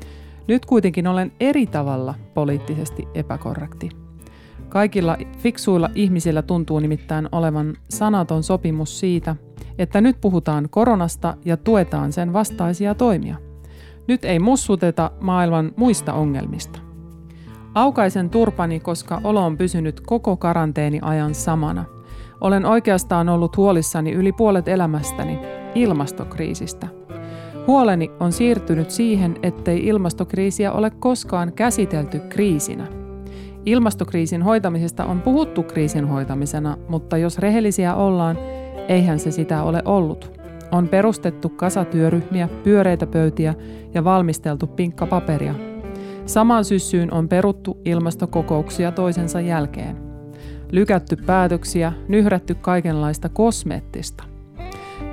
[0.48, 3.90] nyt kuitenkin olen eri tavalla poliittisesti epäkorrekti.
[4.70, 9.36] Kaikilla fiksuilla ihmisillä tuntuu nimittäin olevan sanaton sopimus siitä,
[9.78, 13.36] että nyt puhutaan koronasta ja tuetaan sen vastaisia toimia.
[14.08, 16.80] Nyt ei mussuteta maailman muista ongelmista.
[17.76, 21.86] Aukaisen turpani, koska olo on pysynyt koko karanteeni ajan samana.
[22.42, 25.40] Olen oikeastaan ollut huolissani yli puolet elämästäni,
[25.76, 26.88] ilmastokriisistä–
[27.68, 32.88] Huoleni on siirtynyt siihen, ettei ilmastokriisiä ole koskaan käsitelty kriisinä.
[33.66, 38.38] Ilmastokriisin hoitamisesta on puhuttu kriisin hoitamisena, mutta jos rehellisiä ollaan,
[38.88, 40.40] eihän se sitä ole ollut.
[40.72, 43.56] On perustettu kasatyöryhmiä, pyöreitä pöytiä
[43.94, 45.56] ja valmisteltu pinkkapaperia.
[46.26, 49.98] Samaan syssyyn on peruttu ilmastokokouksia toisensa jälkeen.
[50.72, 54.31] Lykätty päätöksiä, nyhrätty kaikenlaista kosmeettista.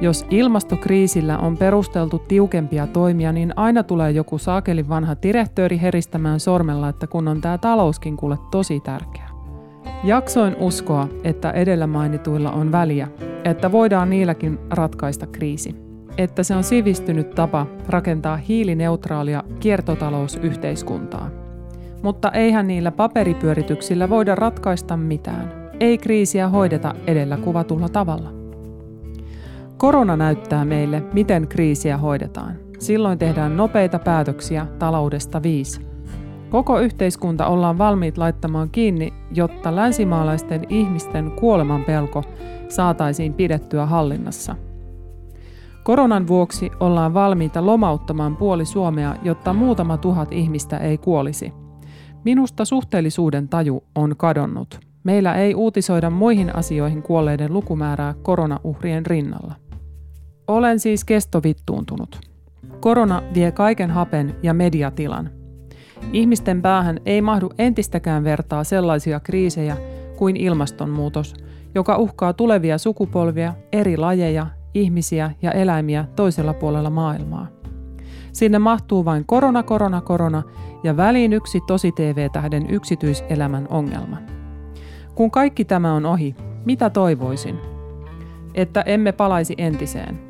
[0.01, 6.89] Jos ilmastokriisillä on perusteltu tiukempia toimia, niin aina tulee joku saakelin vanha direktööri heristämään sormella,
[6.89, 9.29] että kun on tämä talouskin kuule tosi tärkeä.
[10.05, 13.09] Jaksoin uskoa, että edellä mainituilla on väliä,
[13.45, 15.75] että voidaan niilläkin ratkaista kriisi.
[16.19, 21.31] Että se on sivistynyt tapa rakentaa hiilineutraalia kiertotalousyhteiskuntaa.
[22.03, 25.71] Mutta eihän niillä paperipyörityksillä voida ratkaista mitään.
[25.81, 28.38] Ei kriisiä hoideta edellä kuvatulla tavalla.
[29.79, 32.55] Korona näyttää meille, miten kriisiä hoidetaan.
[32.79, 35.81] Silloin tehdään nopeita päätöksiä taloudesta viisi.
[36.51, 42.23] Koko yhteiskunta ollaan valmiit laittamaan kiinni, jotta länsimaalaisten ihmisten kuoleman pelko
[42.69, 44.57] saataisiin pidettyä hallinnassa.
[45.85, 51.53] Koronan vuoksi ollaan valmiita lomauttamaan puoli Suomea, jotta muutama tuhat ihmistä ei kuolisi.
[52.25, 54.81] Minusta suhteellisuuden taju on kadonnut.
[55.05, 59.68] Meillä ei uutisoida muihin asioihin kuolleiden lukumäärää koronauhrien rinnalla.
[60.49, 62.21] Olen siis kestovittuuntunut.
[62.81, 65.31] Korona vie kaiken hapen ja mediatilan.
[66.13, 69.77] Ihmisten päähän ei mahdu entistäkään vertaa sellaisia kriisejä
[70.17, 71.35] kuin ilmastonmuutos,
[71.75, 77.47] joka uhkaa tulevia sukupolvia, eri lajeja, ihmisiä ja eläimiä toisella puolella maailmaa.
[78.33, 80.43] Sinne mahtuu vain korona, korona, korona
[80.83, 84.17] ja väliin yksi tosi TV-tähden yksityiselämän ongelma.
[85.15, 87.59] Kun kaikki tämä on ohi, mitä toivoisin?
[88.55, 90.28] Että emme palaisi entiseen.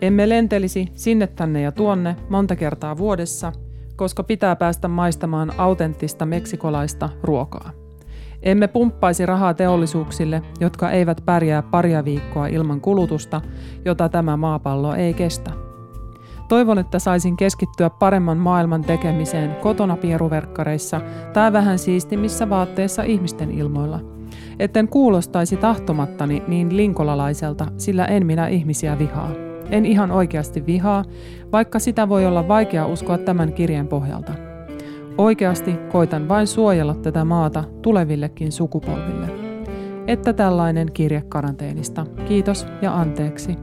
[0.00, 3.52] Emme lentelisi sinne tänne ja tuonne monta kertaa vuodessa,
[3.96, 7.70] koska pitää päästä maistamaan autenttista meksikolaista ruokaa.
[8.42, 13.40] Emme pumppaisi rahaa teollisuuksille, jotka eivät pärjää paria viikkoa ilman kulutusta,
[13.84, 15.50] jota tämä maapallo ei kestä.
[16.48, 21.00] Toivon, että saisin keskittyä paremman maailman tekemiseen kotona pieruverkkareissa
[21.32, 24.00] tai vähän siistimmissä vaatteissa ihmisten ilmoilla.
[24.58, 29.49] Etten kuulostaisi tahtomattani niin linkolalaiselta, sillä en minä ihmisiä vihaa.
[29.70, 31.04] En ihan oikeasti vihaa,
[31.52, 34.32] vaikka sitä voi olla vaikea uskoa tämän kirjan pohjalta.
[35.18, 39.28] Oikeasti koitan vain suojella tätä maata tulevillekin sukupolville.
[40.06, 42.06] Että tällainen kirje karanteenista.
[42.28, 43.56] Kiitos ja anteeksi.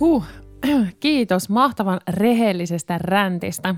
[0.00, 0.24] Huh,
[1.00, 3.74] kiitos mahtavan rehellisestä räntistä.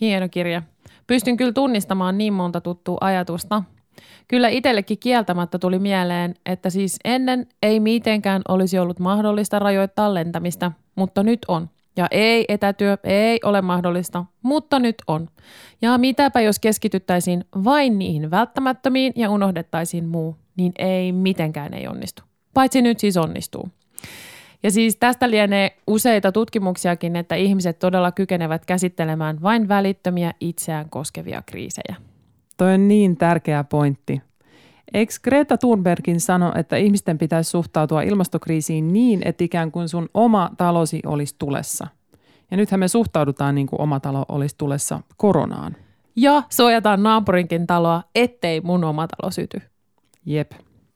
[0.00, 0.62] Hieno kirja.
[1.06, 3.62] Pystyn kyllä tunnistamaan niin monta tuttua ajatusta.
[4.28, 10.72] Kyllä itsellekin kieltämättä tuli mieleen, että siis ennen ei mitenkään olisi ollut mahdollista rajoittaa lentämistä,
[10.94, 11.70] mutta nyt on.
[11.96, 15.28] Ja ei, etätyö ei ole mahdollista, mutta nyt on.
[15.82, 22.22] Ja mitäpä jos keskityttäisiin vain niihin välttämättömiin ja unohdettaisiin muu, niin ei mitenkään ei onnistu.
[22.54, 23.68] Paitsi nyt siis onnistuu.
[24.62, 31.42] Ja siis tästä lienee useita tutkimuksiakin, että ihmiset todella kykenevät käsittelemään vain välittömiä itseään koskevia
[31.46, 32.11] kriisejä.
[32.62, 34.22] Toi on niin tärkeä pointti.
[34.94, 40.50] Eikö Greta Thunbergin sano, että ihmisten pitäisi suhtautua ilmastokriisiin niin, että ikään kuin sun oma
[40.56, 41.86] talosi olisi tulessa?
[42.50, 45.76] Ja nythän me suhtaudutaan niin kuin oma talo olisi tulessa koronaan.
[46.16, 49.62] Ja suojataan naapurinkin taloa, ettei mun oma talo syty.
[50.26, 50.52] Jep.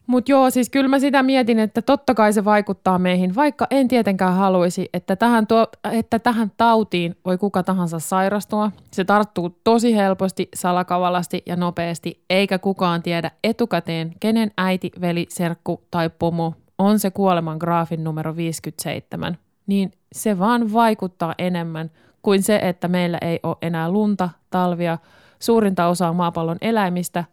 [0.06, 3.88] Mutta joo, siis kyllä mä sitä mietin, että totta kai se vaikuttaa meihin, vaikka en
[3.88, 8.72] tietenkään haluaisi, että tähän, tuo, että tähän tautiin voi kuka tahansa sairastua.
[8.90, 15.82] Se tarttuu tosi helposti, salakavalasti ja nopeasti, eikä kukaan tiedä etukäteen, kenen äiti, veli, serkku
[15.90, 19.38] tai pomo on se kuoleman graafin numero 57.
[19.66, 21.90] Niin se vaan vaikuttaa enemmän
[22.22, 24.98] kuin se, että meillä ei ole enää lunta, talvia,
[25.38, 27.24] suurinta osaa maapallon eläimistä,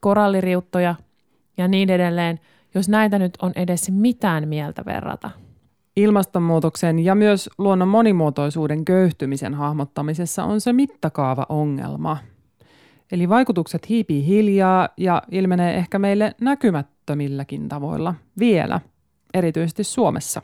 [0.00, 0.94] koralliriuttoja–
[1.56, 2.40] ja niin edelleen,
[2.74, 5.30] jos näitä nyt on edes mitään mieltä verrata.
[5.96, 12.16] Ilmastonmuutoksen ja myös luonnon monimuotoisuuden köyhtymisen hahmottamisessa on se mittakaava ongelma.
[13.12, 18.80] Eli vaikutukset hiipii hiljaa ja ilmenee ehkä meille näkymättömilläkin tavoilla vielä,
[19.34, 20.42] erityisesti Suomessa.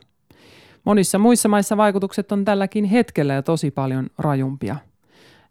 [0.83, 4.75] Monissa muissa maissa vaikutukset on tälläkin hetkellä jo tosi paljon rajumpia–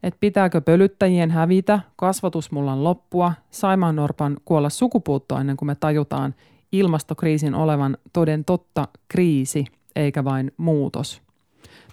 [0.03, 6.35] että pitääkö pölyttäjien hävitä, kasvatusmullan loppua, Saimaan Norpan kuolla sukupuuttoa ennen kuin me tajutaan
[6.73, 9.65] ilmastokriisin olevan toden totta kriisi
[9.97, 11.23] eikä vain muutos.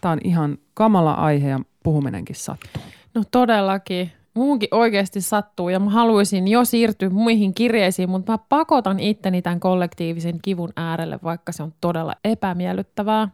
[0.01, 2.81] Tämä on ihan kamala aihe ja puhuminenkin sattuu.
[3.13, 4.11] No todellakin.
[4.33, 9.59] Muunkin oikeasti sattuu ja mä haluaisin jo siirtyä muihin kirjeisiin, mutta mä pakotan itteni tämän
[9.59, 13.29] kollektiivisen kivun äärelle, vaikka se on todella epämiellyttävää.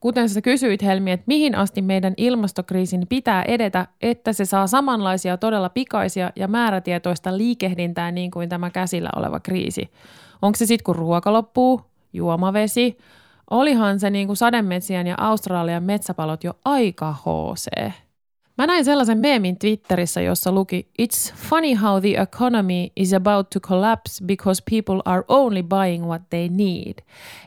[0.00, 5.36] Kuten sä kysyit Helmi, että mihin asti meidän ilmastokriisin pitää edetä, että se saa samanlaisia
[5.36, 9.90] todella pikaisia ja määrätietoista liikehdintää niin kuin tämä käsillä oleva kriisi.
[10.42, 11.80] Onko se sitten kun ruoka loppuu,
[12.12, 12.98] juomavesi,
[13.50, 17.92] olihan se niin kuin sademetsien ja Australian metsäpalot jo aika HC.
[18.60, 23.60] Mä näin sellaisen meemin Twitterissä, jossa luki It's funny how the economy is about to
[23.60, 26.94] collapse because people are only buying what they need.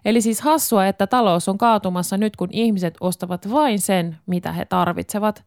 [0.05, 4.65] Eli siis hassua, että talous on kaatumassa nyt, kun ihmiset ostavat vain sen, mitä he
[4.65, 5.43] tarvitsevat.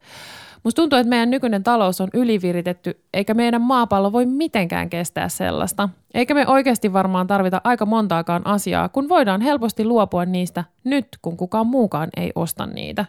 [0.64, 5.88] Musta tuntuu, että meidän nykyinen talous on yliviritetty, eikä meidän maapallo voi mitenkään kestää sellaista.
[6.14, 11.36] Eikä me oikeasti varmaan tarvita aika montaakaan asiaa, kun voidaan helposti luopua niistä nyt, kun
[11.36, 13.04] kukaan muukaan ei osta niitä.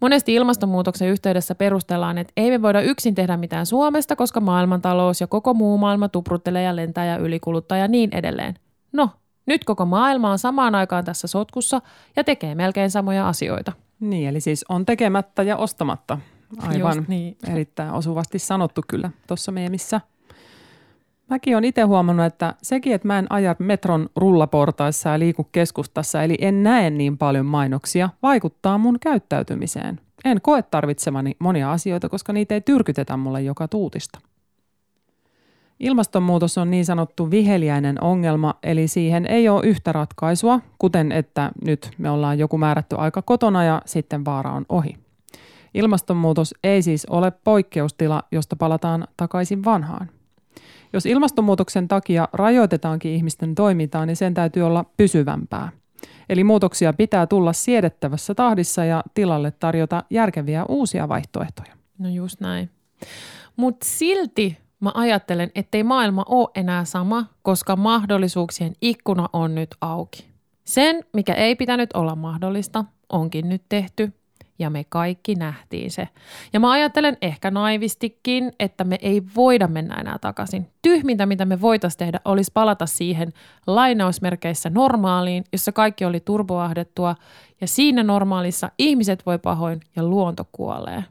[0.00, 5.26] Monesti ilmastonmuutoksen yhteydessä perustellaan, että ei me voida yksin tehdä mitään Suomesta, koska maailmantalous ja
[5.26, 8.54] koko muu maailma tupruttelee ja lentää ja ylikuluttaa ja niin edelleen.
[8.92, 9.10] No,
[9.46, 11.80] nyt koko maailma on samaan aikaan tässä sotkussa
[12.16, 13.72] ja tekee melkein samoja asioita.
[14.00, 16.18] Niin, eli siis on tekemättä ja ostamatta.
[16.58, 17.36] Aivan Just niin.
[17.48, 20.00] erittäin osuvasti sanottu kyllä tuossa meemissä.
[21.30, 26.22] Mäkin olen itse huomannut, että sekin, että mä en aja metron rullaportaissa ja liiku keskustassa,
[26.22, 30.00] eli en näe niin paljon mainoksia, vaikuttaa mun käyttäytymiseen.
[30.24, 34.20] En koe tarvitsevani monia asioita, koska niitä ei tyrkytetä mulle joka tuutista.
[35.80, 41.90] Ilmastonmuutos on niin sanottu viheliäinen ongelma, eli siihen ei ole yhtä ratkaisua, kuten että nyt
[41.98, 44.96] me ollaan joku määrätty aika kotona ja sitten vaara on ohi.
[45.74, 50.08] Ilmastonmuutos ei siis ole poikkeustila, josta palataan takaisin vanhaan.
[50.92, 55.68] Jos ilmastonmuutoksen takia rajoitetaankin ihmisten toimintaa, niin sen täytyy olla pysyvämpää.
[56.28, 61.72] Eli muutoksia pitää tulla siedettävässä tahdissa ja tilalle tarjota järkeviä uusia vaihtoehtoja.
[61.98, 62.70] No just näin.
[63.56, 70.30] Mutta silti mä ajattelen, ettei maailma ole enää sama, koska mahdollisuuksien ikkuna on nyt auki.
[70.64, 74.12] Sen, mikä ei pitänyt olla mahdollista, onkin nyt tehty
[74.60, 76.08] ja me kaikki nähtiin se.
[76.52, 80.66] Ja mä ajattelen ehkä naivistikin, että me ei voida mennä enää takaisin.
[80.82, 83.32] Tyhmintä, mitä me voitaisiin tehdä, olisi palata siihen
[83.66, 87.16] lainausmerkeissä normaaliin, jossa kaikki oli turboahdettua
[87.60, 91.04] ja siinä normaalissa ihmiset voi pahoin ja luonto kuolee.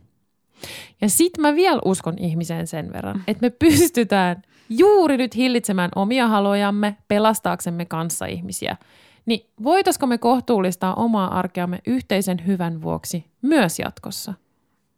[1.01, 6.27] Ja sit mä vielä uskon ihmiseen sen verran, että me pystytään juuri nyt hillitsemään omia
[6.27, 8.77] halojamme pelastaaksemme kanssa ihmisiä.
[9.25, 14.33] Niin voitaisiko me kohtuullistaa omaa arkeamme yhteisen hyvän vuoksi myös jatkossa?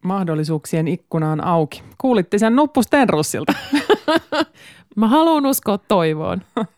[0.04, 1.82] Mahdollisuuksien ikkuna on auki.
[1.98, 3.52] Kuulitte sen Nuppu Stenrussilta.
[4.96, 6.42] Mä haluan uskoa toivoon.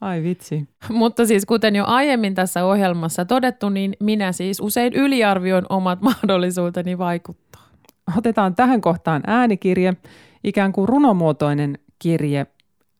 [0.00, 0.68] Ai vitsi.
[0.88, 6.98] Mutta siis kuten jo aiemmin tässä ohjelmassa todettu, niin minä siis usein yliarvioin omat mahdollisuuteni
[6.98, 7.62] vaikuttaa.
[8.18, 9.96] Otetaan tähän kohtaan äänikirje,
[10.44, 12.46] ikään kuin runomuotoinen kirje.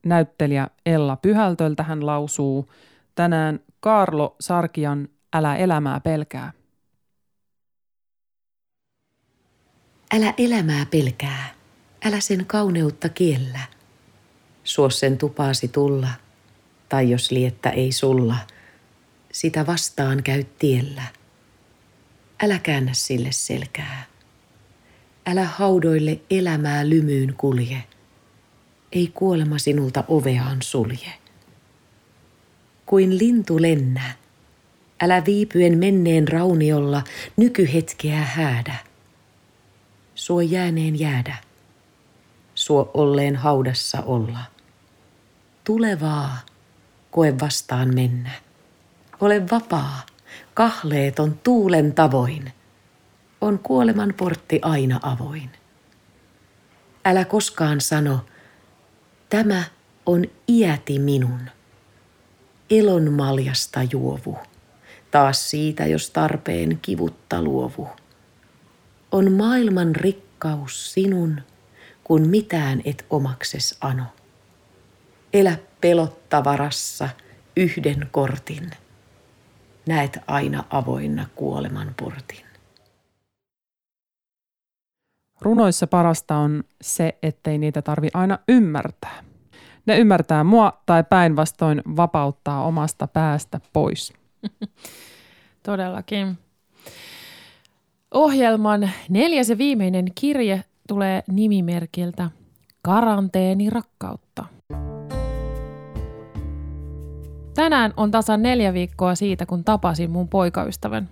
[0.05, 2.69] Näyttelijä Ella Pyhältöltä hän lausuu
[3.17, 6.51] tänään Karlo Sarkian Älä elämää pelkää.
[10.13, 11.53] Älä elämää pelkää,
[12.05, 13.59] älä sen kauneutta kiellä.
[14.63, 16.07] Suo sen tupaasi tulla,
[16.89, 18.35] tai jos liettä ei sulla,
[19.31, 21.03] sitä vastaan käy tiellä.
[22.43, 24.05] Älä käännä sille selkää.
[25.25, 27.83] Älä haudoille elämää lymyyn kulje.
[28.91, 31.26] Ei kuolema sinulta oveaan sulje.
[32.87, 34.13] Kuin lintu lennä,
[35.01, 37.03] älä viipyen menneen rauniolla
[37.37, 38.75] nykyhetkeä häädä.
[40.15, 41.35] Suo jääneen jäädä,
[42.55, 44.39] suo olleen haudassa olla.
[45.63, 46.37] Tulevaa,
[47.11, 48.31] koe vastaan mennä.
[49.19, 50.05] Ole vapaa,
[50.53, 52.53] kahleeton tuulen tavoin.
[53.41, 55.49] On kuoleman portti aina avoin.
[57.05, 58.25] Älä koskaan sano,
[59.29, 59.63] tämä
[60.05, 61.56] on iäti minun.
[62.69, 64.37] Elon maljasta juovu,
[65.11, 67.87] taas siitä jos tarpeen kivutta luovu.
[69.11, 71.41] On maailman rikkaus sinun,
[72.03, 74.03] kun mitään et omakses ano.
[75.33, 77.09] Elä pelottavarassa
[77.57, 78.71] yhden kortin.
[79.87, 82.45] Näet aina avoinna kuoleman portin.
[85.41, 89.23] Runoissa parasta on se, ettei niitä tarvi aina ymmärtää.
[89.87, 94.13] Ne ymmärtää mua tai päinvastoin vapauttaa omasta päästä pois.
[95.65, 96.37] Todellakin.
[98.13, 102.29] Ohjelman neljäs ja viimeinen kirje tulee nimimerkiltä
[102.81, 104.45] Karanteeni rakkautta.
[107.55, 111.09] Tänään on tasan neljä viikkoa siitä, kun tapasin mun poikaystävän.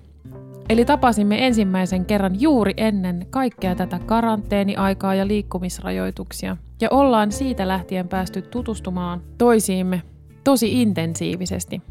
[0.69, 6.57] Eli tapasimme ensimmäisen kerran juuri ennen kaikkea tätä karanteeniaikaa ja liikkumisrajoituksia.
[6.81, 10.01] Ja ollaan siitä lähtien päästy tutustumaan toisiimme
[10.43, 11.81] tosi intensiivisesti.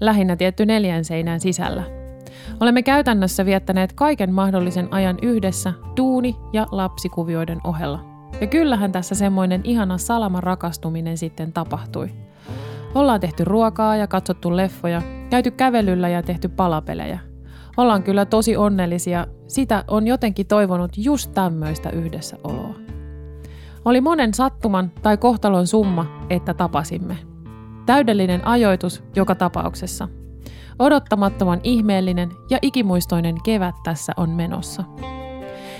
[0.00, 1.82] Lähinnä tietty neljän seinän sisällä.
[2.60, 8.04] Olemme käytännössä viettäneet kaiken mahdollisen ajan yhdessä duuni- ja lapsikuvioiden ohella.
[8.40, 12.10] Ja kyllähän tässä semmoinen ihana salama rakastuminen sitten tapahtui.
[12.94, 17.18] Ollaan tehty ruokaa ja katsottu leffoja, käyty kävelyllä ja tehty palapelejä–
[17.76, 19.26] Ollaan kyllä tosi onnellisia.
[19.46, 22.74] Sitä on jotenkin toivonut just tämmöistä yhdessäoloa.
[23.84, 27.16] Oli monen sattuman tai kohtalon summa, että tapasimme.
[27.86, 30.08] Täydellinen ajoitus joka tapauksessa.
[30.78, 34.84] Odottamattoman ihmeellinen ja ikimuistoinen kevät tässä on menossa.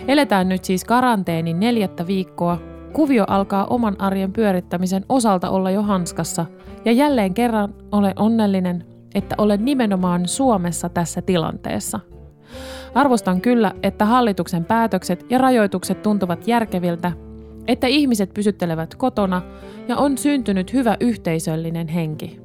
[0.09, 2.59] Eletään nyt siis karanteenin neljättä viikkoa.
[2.93, 6.47] Kuvio alkaa oman arjen pyörittämisen osalta olla jo hanskassa
[6.85, 8.85] ja jälleen kerran olen onnellinen,
[9.15, 12.01] että olen nimenomaan Suomessa tässä tilanteessa.
[12.95, 17.13] Arvostan kyllä, että hallituksen päätökset ja rajoitukset tuntuvat järkeviltä,
[17.67, 19.43] että ihmiset pysyttelevät kotona
[19.89, 22.41] ja on syntynyt hyvä yhteisöllinen henki.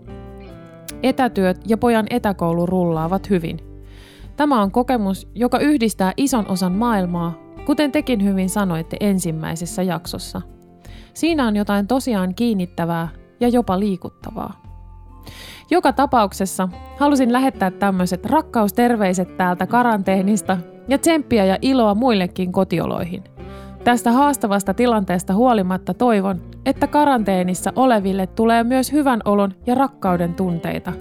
[1.03, 3.59] Etätyöt ja pojan etäkoulu rullaavat hyvin.
[4.35, 7.33] Tämä on kokemus, joka yhdistää ison osan maailmaa,
[7.65, 10.41] kuten tekin hyvin sanoitte ensimmäisessä jaksossa.
[11.13, 13.07] Siinä on jotain tosiaan kiinnittävää
[13.39, 14.61] ja jopa liikuttavaa.
[15.71, 20.57] Joka tapauksessa halusin lähettää tämmöiset rakkausterveiset täältä karanteenista
[20.87, 23.34] ja tsemppiä ja iloa muillekin kotioloihin.
[23.85, 30.93] Tästä haastavasta tilanteesta huolimatta toivon, että karanteenissa oleville tulee myös hyvän olon ja rakkauden tunteita.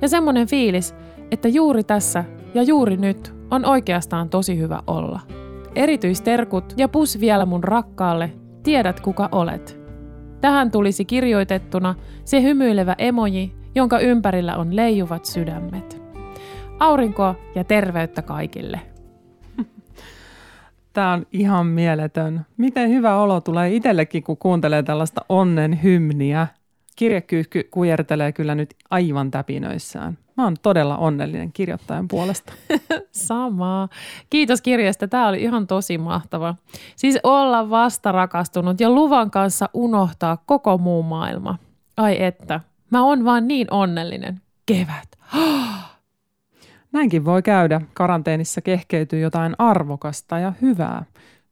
[0.00, 0.94] Ja semmonen fiilis,
[1.30, 2.24] että juuri tässä
[2.54, 5.20] ja juuri nyt on oikeastaan tosi hyvä olla.
[5.74, 8.32] Erityisterkut ja pus vielä mun rakkaalle,
[8.62, 9.80] tiedät kuka olet.
[10.40, 16.02] Tähän tulisi kirjoitettuna se hymyilevä emoji, jonka ympärillä on leijuvat sydämet.
[16.78, 18.91] Aurinkoa ja terveyttä kaikille.
[20.92, 22.46] Tämä on ihan mieletön.
[22.56, 26.46] Miten hyvä olo tulee itsellekin, kun kuuntelee tällaista onnen hymniä.
[26.96, 30.18] Kirjekyyhky kujertelee kyllä nyt aivan täpinöissään.
[30.36, 32.52] Mä oon todella onnellinen kirjoittajan puolesta.
[33.12, 33.88] Samaa.
[34.30, 35.08] Kiitos kirjasta.
[35.08, 36.54] Tämä oli ihan tosi mahtava.
[36.96, 41.58] Siis olla vasta rakastunut ja luvan kanssa unohtaa koko muu maailma.
[41.96, 42.60] Ai että.
[42.90, 44.40] Mä oon vaan niin onnellinen.
[44.66, 45.08] Kevät.
[46.92, 47.80] Näinkin voi käydä.
[47.94, 51.04] Karanteenissa kehkeytyy jotain arvokasta ja hyvää.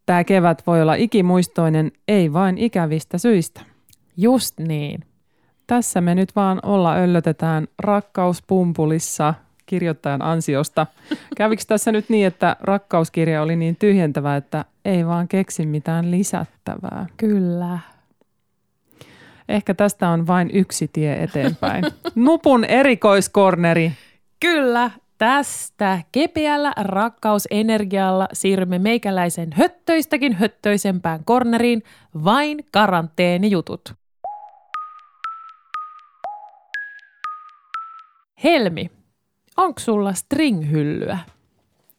[0.07, 3.61] Tämä kevät voi olla ikimuistoinen, ei vain ikävistä syistä.
[4.17, 5.05] Just niin.
[5.67, 9.35] Tässä me nyt vaan olla öllötetään rakkauspumpulissa
[9.67, 10.87] kirjoittajan ansiosta.
[11.37, 17.07] Kävikö tässä nyt niin, että rakkauskirja oli niin tyhjentävä, että ei vaan keksi mitään lisättävää?
[17.17, 17.79] Kyllä.
[19.49, 21.85] Ehkä tästä on vain yksi tie eteenpäin.
[22.15, 23.93] Nupun erikoiskorneri.
[24.41, 24.91] Kyllä,
[25.21, 31.83] tästä kepeällä rakkausenergialla siirrymme meikäläisen höttöistäkin höttöisempään korneriin
[32.25, 33.95] vain karanteenijutut.
[38.45, 38.91] Helmi,
[39.57, 41.19] onko sulla stringhyllyä?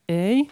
[0.10, 0.48] Ei.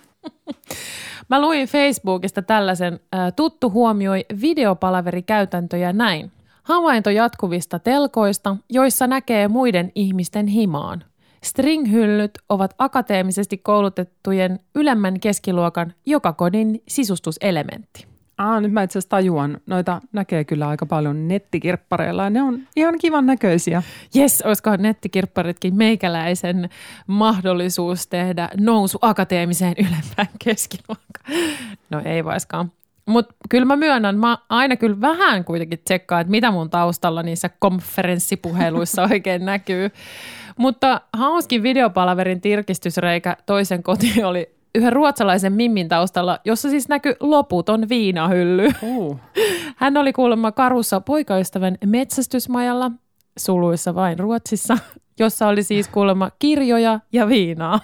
[1.30, 6.32] Mä luin Facebookista tällaisen ä, tuttu huomioi videopalaverikäytäntöjä näin.
[6.64, 11.09] Havainto jatkuvista telkoista, joissa näkee muiden ihmisten himaan.
[11.44, 18.10] Stringhyllyt ovat akateemisesti koulutettujen ylemmän keskiluokan joka kodin sisustuselementti.
[18.38, 19.58] Aa, nyt mä itse asiassa tajuan.
[19.66, 23.84] Noita näkee kyllä aika paljon nettikirppareilla ja ne on ihan kivan näköisiä.
[24.14, 26.70] Jes, olisikohan nettikirpparitkin meikäläisen
[27.08, 31.34] mahdollisuus tehdä nousu akateemiseen ylempään keskiluokkaan?
[31.90, 32.72] No ei vaiskaan.
[33.06, 37.50] Mutta kyllä mä myönnän, mä aina kyllä vähän kuitenkin tsekkaan, että mitä mun taustalla niissä
[37.60, 39.92] konferenssipuheluissa oikein näkyy.
[40.60, 47.90] Mutta hauskin videopalaverin tirkistysreikä toisen koti oli yhden ruotsalaisen Mimmin taustalla, jossa siis näkyy loputon
[47.90, 48.70] viinahylly.
[48.82, 49.20] Uh.
[49.76, 52.92] Hän oli kuulemma karussa poikaystävän metsästysmajalla,
[53.38, 54.78] suluissa vain Ruotsissa,
[55.20, 57.80] jossa oli siis kuulemma kirjoja ja viinaa.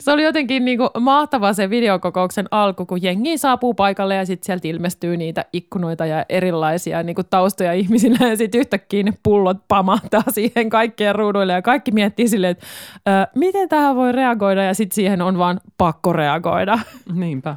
[0.00, 4.46] Se oli jotenkin niin kuin mahtava se videokokouksen alku, kun jengi saapuu paikalle ja sitten
[4.46, 9.58] sieltä ilmestyy niitä ikkunoita ja erilaisia niin kuin taustoja ihmisillä ja sitten yhtäkkiä ne pullot
[9.68, 12.66] pamahtaa siihen kaikkien ruuduille ja kaikki miettii silleen, että
[13.08, 16.78] ö, miten tähän voi reagoida ja sitten siihen on vaan pakko reagoida.
[17.14, 17.56] Niinpä.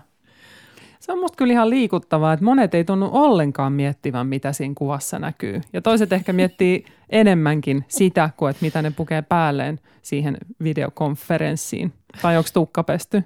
[1.06, 5.20] Se on musta kyllä ihan liikuttavaa, että monet ei tunnu ollenkaan miettivän, mitä siinä kuvassa
[5.20, 5.62] näkyy.
[5.74, 11.94] Ja toiset ehkä miettii enemmänkin sitä, kuin että mitä ne pukee päälleen siihen videokonferenssiin.
[12.22, 13.24] Tai onko tukka pesty.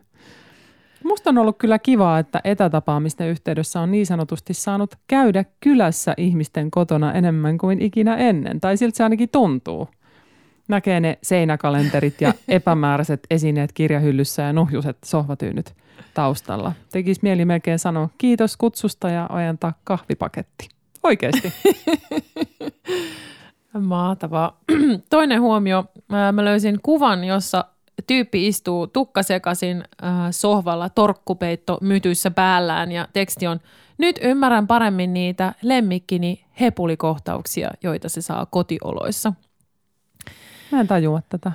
[1.04, 6.72] Musta on ollut kyllä kivaa, että etätapaamisten yhteydessä on niin sanotusti saanut käydä kylässä ihmisten
[6.72, 8.62] kotona enemmän kuin ikinä ennen.
[8.62, 9.88] Tai siltä se ainakin tuntuu.
[10.68, 15.74] Näkee ne seinäkalenterit ja epämääräiset esineet kirjahyllyssä ja nuhjuset sohvatyynyt
[16.14, 16.72] taustalla.
[16.91, 20.70] Tekisi mieli melkein sanoa kiitos kutsusta ja ojentaa kahvipaketti.
[21.04, 21.54] Oikeasti.
[23.80, 24.60] Mahtavaa.
[25.10, 25.86] Toinen huomio.
[26.34, 27.66] Mä löysin kuvan, jossa
[28.08, 33.60] tyyppi istuu tukkasekaisin äh, sohvalla torkkupeitto mytyissä päällään ja teksti on
[33.97, 39.34] Nyt ymmärrän paremmin niitä lemmikkini hepulikohtauksia, joita se saa kotioloissa.
[40.72, 41.52] Mä en tajua tätä.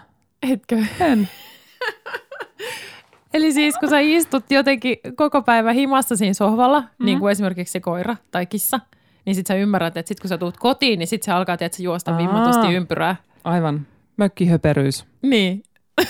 [0.52, 0.84] Etkö?
[1.00, 1.28] En.
[3.34, 7.06] Eli siis kun sä istut jotenkin koko päivä himassa siinä sohvalla, mm-hmm.
[7.06, 8.80] niin kuin esimerkiksi se koira tai kissa,
[9.24, 11.78] niin sit sä ymmärrät, että sit kun sä tuut kotiin, niin sit se alkaa tiedät,
[11.78, 13.16] juosta vimmatusti ympyrää.
[13.44, 13.86] Aivan.
[14.16, 15.04] Mökkihöperyys.
[15.22, 15.62] Niin.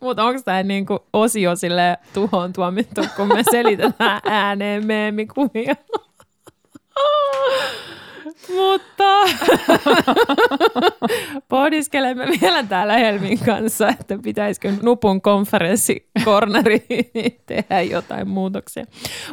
[0.00, 5.74] Mutta onko tämä niinku osio sille tuhoon tuomittu, kun me selitetään ääneen meemikuvia?
[8.54, 9.04] Mutta
[11.48, 17.10] pohdiskelemme vielä täällä Helmin kanssa, että pitäisikö Nupun konferenssikorneriin
[17.46, 18.84] tehdä jotain muutoksia.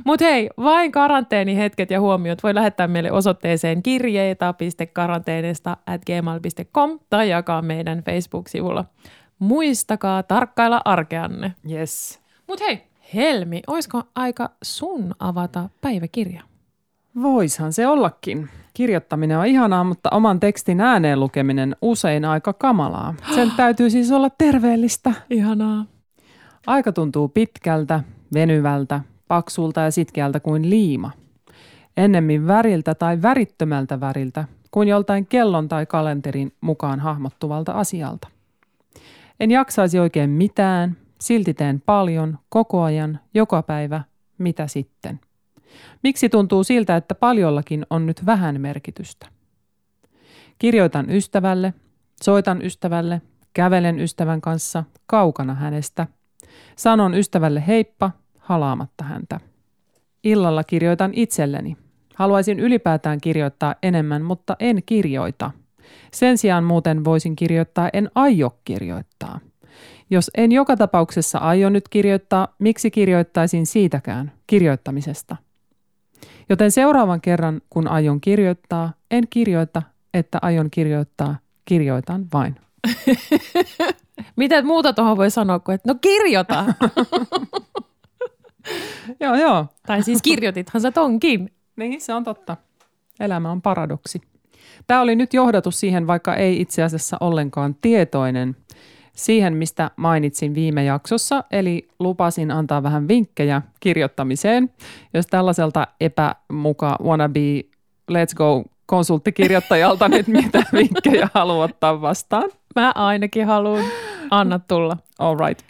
[0.05, 7.61] Mutta hei, vain karanteenihetket ja huomiot voi lähettää meille osoitteeseen kirjeitä.karanteenista at gmail.com tai jakaa
[7.61, 8.85] meidän Facebook-sivulla.
[9.39, 11.53] muistakaa tarkkailla arkeanne.
[11.71, 12.19] Yes.
[12.47, 12.83] Mut hei,
[13.13, 16.52] Helmi, oisko aika sun avata päiväkirja?
[17.21, 18.49] Voishan se ollakin.
[18.73, 23.13] Kirjoittaminen on ihanaa, mutta oman tekstin ääneen lukeminen usein aika kamalaa.
[23.35, 25.13] Sen täytyy siis olla terveellistä.
[25.29, 25.85] Ihanaa.
[26.67, 28.03] Aika tuntuu pitkältä,
[28.33, 31.11] venyvältä, paksulta ja sitkeältä kuin liima.
[31.97, 38.27] Ennemmin väriltä tai värittömältä väriltä kuin joltain kellon tai kalenterin mukaan hahmottuvalta asialta.
[39.39, 44.01] En jaksaisi oikein mitään, silti teen paljon, koko ajan, joka päivä,
[44.37, 45.19] mitä sitten.
[46.03, 49.27] Miksi tuntuu siltä, että paljollakin on nyt vähän merkitystä?
[50.59, 51.73] Kirjoitan ystävälle,
[52.23, 53.21] soitan ystävälle,
[53.53, 56.07] kävelen ystävän kanssa, kaukana hänestä.
[56.75, 59.39] Sanon ystävälle heippa, halaamatta häntä.
[60.23, 61.77] Illalla kirjoitan itselleni.
[62.15, 65.51] Haluaisin ylipäätään kirjoittaa enemmän, mutta en kirjoita.
[66.11, 69.39] Sen sijaan muuten voisin kirjoittaa, en aio kirjoittaa.
[70.09, 75.35] Jos en joka tapauksessa aio nyt kirjoittaa, miksi kirjoittaisin siitäkään, kirjoittamisesta?
[76.49, 79.81] Joten seuraavan kerran, kun aion kirjoittaa, en kirjoita,
[80.13, 82.55] että aion kirjoittaa, kirjoitan vain.
[84.35, 86.65] Mitä muuta tuohon voi sanoa kuin, että no kirjoita.
[89.19, 89.65] joo, joo.
[89.87, 91.53] tai siis kirjoitithan sä tonkin.
[91.75, 92.57] Niin, se on totta.
[93.19, 94.21] Elämä on paradoksi.
[94.87, 98.55] Tämä oli nyt johdatus siihen, vaikka ei itse asiassa ollenkaan tietoinen
[99.15, 104.69] siihen, mistä mainitsin viime jaksossa, eli lupasin antaa vähän vinkkejä kirjoittamiseen.
[105.13, 107.63] Jos tällaiselta epämuka wannabe
[108.11, 112.49] let's go konsulttikirjoittajalta nyt mitä vinkkejä haluat ottaa vastaan.
[112.75, 113.83] Mä ainakin haluan.
[114.29, 114.97] Anna tulla.
[115.19, 115.65] All right.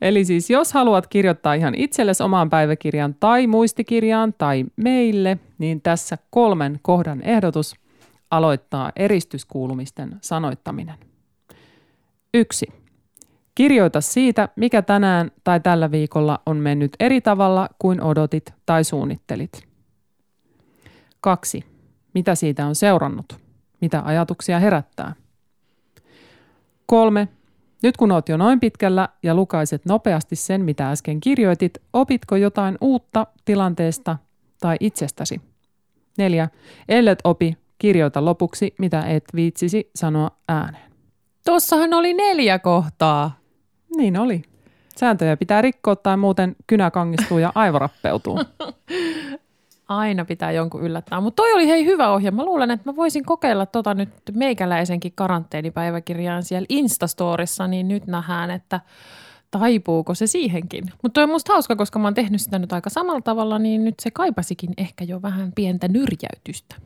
[0.00, 6.18] Eli siis jos haluat kirjoittaa ihan itsellesi omaan päiväkirjaan tai muistikirjaan tai meille, niin tässä
[6.30, 7.74] kolmen kohdan ehdotus
[8.30, 11.09] aloittaa eristyskuulumisten sanoittaminen.
[12.34, 12.66] Yksi.
[13.54, 19.68] Kirjoita siitä, mikä tänään tai tällä viikolla on mennyt eri tavalla kuin odotit tai suunnittelit.
[21.20, 21.64] Kaksi.
[22.14, 23.38] Mitä siitä on seurannut?
[23.80, 25.14] Mitä ajatuksia herättää?
[26.86, 27.28] Kolme.
[27.82, 32.78] Nyt kun oot jo noin pitkällä ja lukaiset nopeasti sen, mitä äsken kirjoitit, opitko jotain
[32.80, 34.16] uutta tilanteesta
[34.60, 35.40] tai itsestäsi?
[36.18, 36.48] Neljä.
[36.88, 40.89] Ellet opi, kirjoita lopuksi, mitä et viitsisi sanoa ääneen.
[41.44, 43.38] Tossahan oli neljä kohtaa.
[43.96, 44.42] Niin oli.
[44.96, 48.40] Sääntöjä pitää rikkoa tai muuten kynä kangistuu ja aivo rappeutuu.
[49.88, 51.20] Aina pitää jonkun yllättää.
[51.20, 52.30] Mutta toi oli hei hyvä ohje.
[52.30, 58.50] Mä luulen, että mä voisin kokeilla tota nyt meikäläisenkin karanteenipäiväkirjaan siellä Instastorissa, niin nyt nähdään,
[58.50, 58.80] että
[59.50, 60.84] taipuuko se siihenkin.
[61.02, 63.84] Mutta toi on musta hauska, koska mä oon tehnyt sitä nyt aika samalla tavalla, niin
[63.84, 66.76] nyt se kaipasikin ehkä jo vähän pientä nyrjäytystä.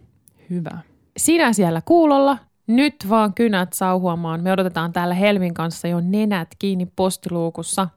[0.51, 0.79] Hyvä.
[1.17, 4.43] Sinä siellä kuulolla, nyt vaan kynät sauhuamaan.
[4.43, 7.89] Me odotetaan täällä Helmin kanssa jo nenät kiinni postiluukussa.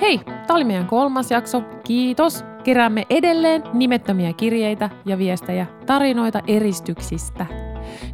[0.00, 1.62] Hei, tämä oli meidän kolmas jakso.
[1.84, 2.44] Kiitos.
[2.64, 7.46] Keräämme edelleen nimettömiä kirjeitä ja viestejä, tarinoita eristyksistä.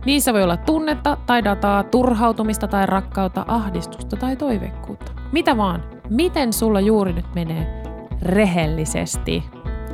[0.04, 5.12] Niissä voi olla tunnetta tai dataa, turhautumista tai rakkautta, ahdistusta tai toiveikkuutta.
[5.32, 5.82] Mitä vaan.
[6.10, 7.82] Miten sulla juuri nyt menee?
[8.22, 9.44] Rehellisesti.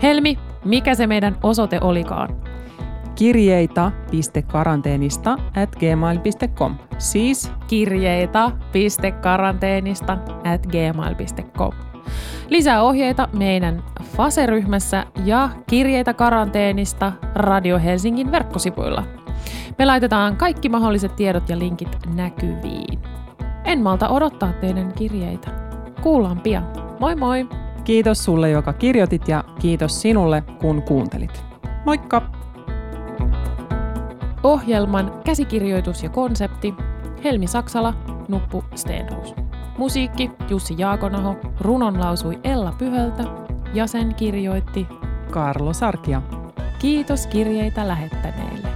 [0.03, 2.52] Helmi, mikä se meidän osoite olikaan?
[3.15, 6.75] kirjeita.karanteenista at gmail.com.
[6.99, 11.73] Siis kirjeita.karanteenista at gmail.com.
[12.49, 19.05] Lisää ohjeita meidän FASE-ryhmässä ja kirjeitä karanteenista Radio Helsingin verkkosivuilla.
[19.79, 22.99] Me laitetaan kaikki mahdolliset tiedot ja linkit näkyviin.
[23.65, 25.51] En malta odottaa teidän kirjeitä.
[26.03, 26.67] Kuullaan pian.
[27.01, 27.49] Moi moi!
[27.85, 31.45] Kiitos sulle, joka kirjoitit ja kiitos sinulle, kun kuuntelit.
[31.85, 32.42] Moikka!
[34.43, 36.75] Ohjelman käsikirjoitus ja konsepti
[37.25, 37.95] Helmi Saksala,
[38.29, 39.35] Nuppu Stenhus.
[39.79, 43.25] Musiikki Jussi Jaakonaho, runon lausui Ella Pyhöltä
[43.75, 44.87] ja sen kirjoitti
[45.31, 46.23] Karlo Sarkia.
[46.79, 48.69] Kiitos kirjeitä lähettäneille.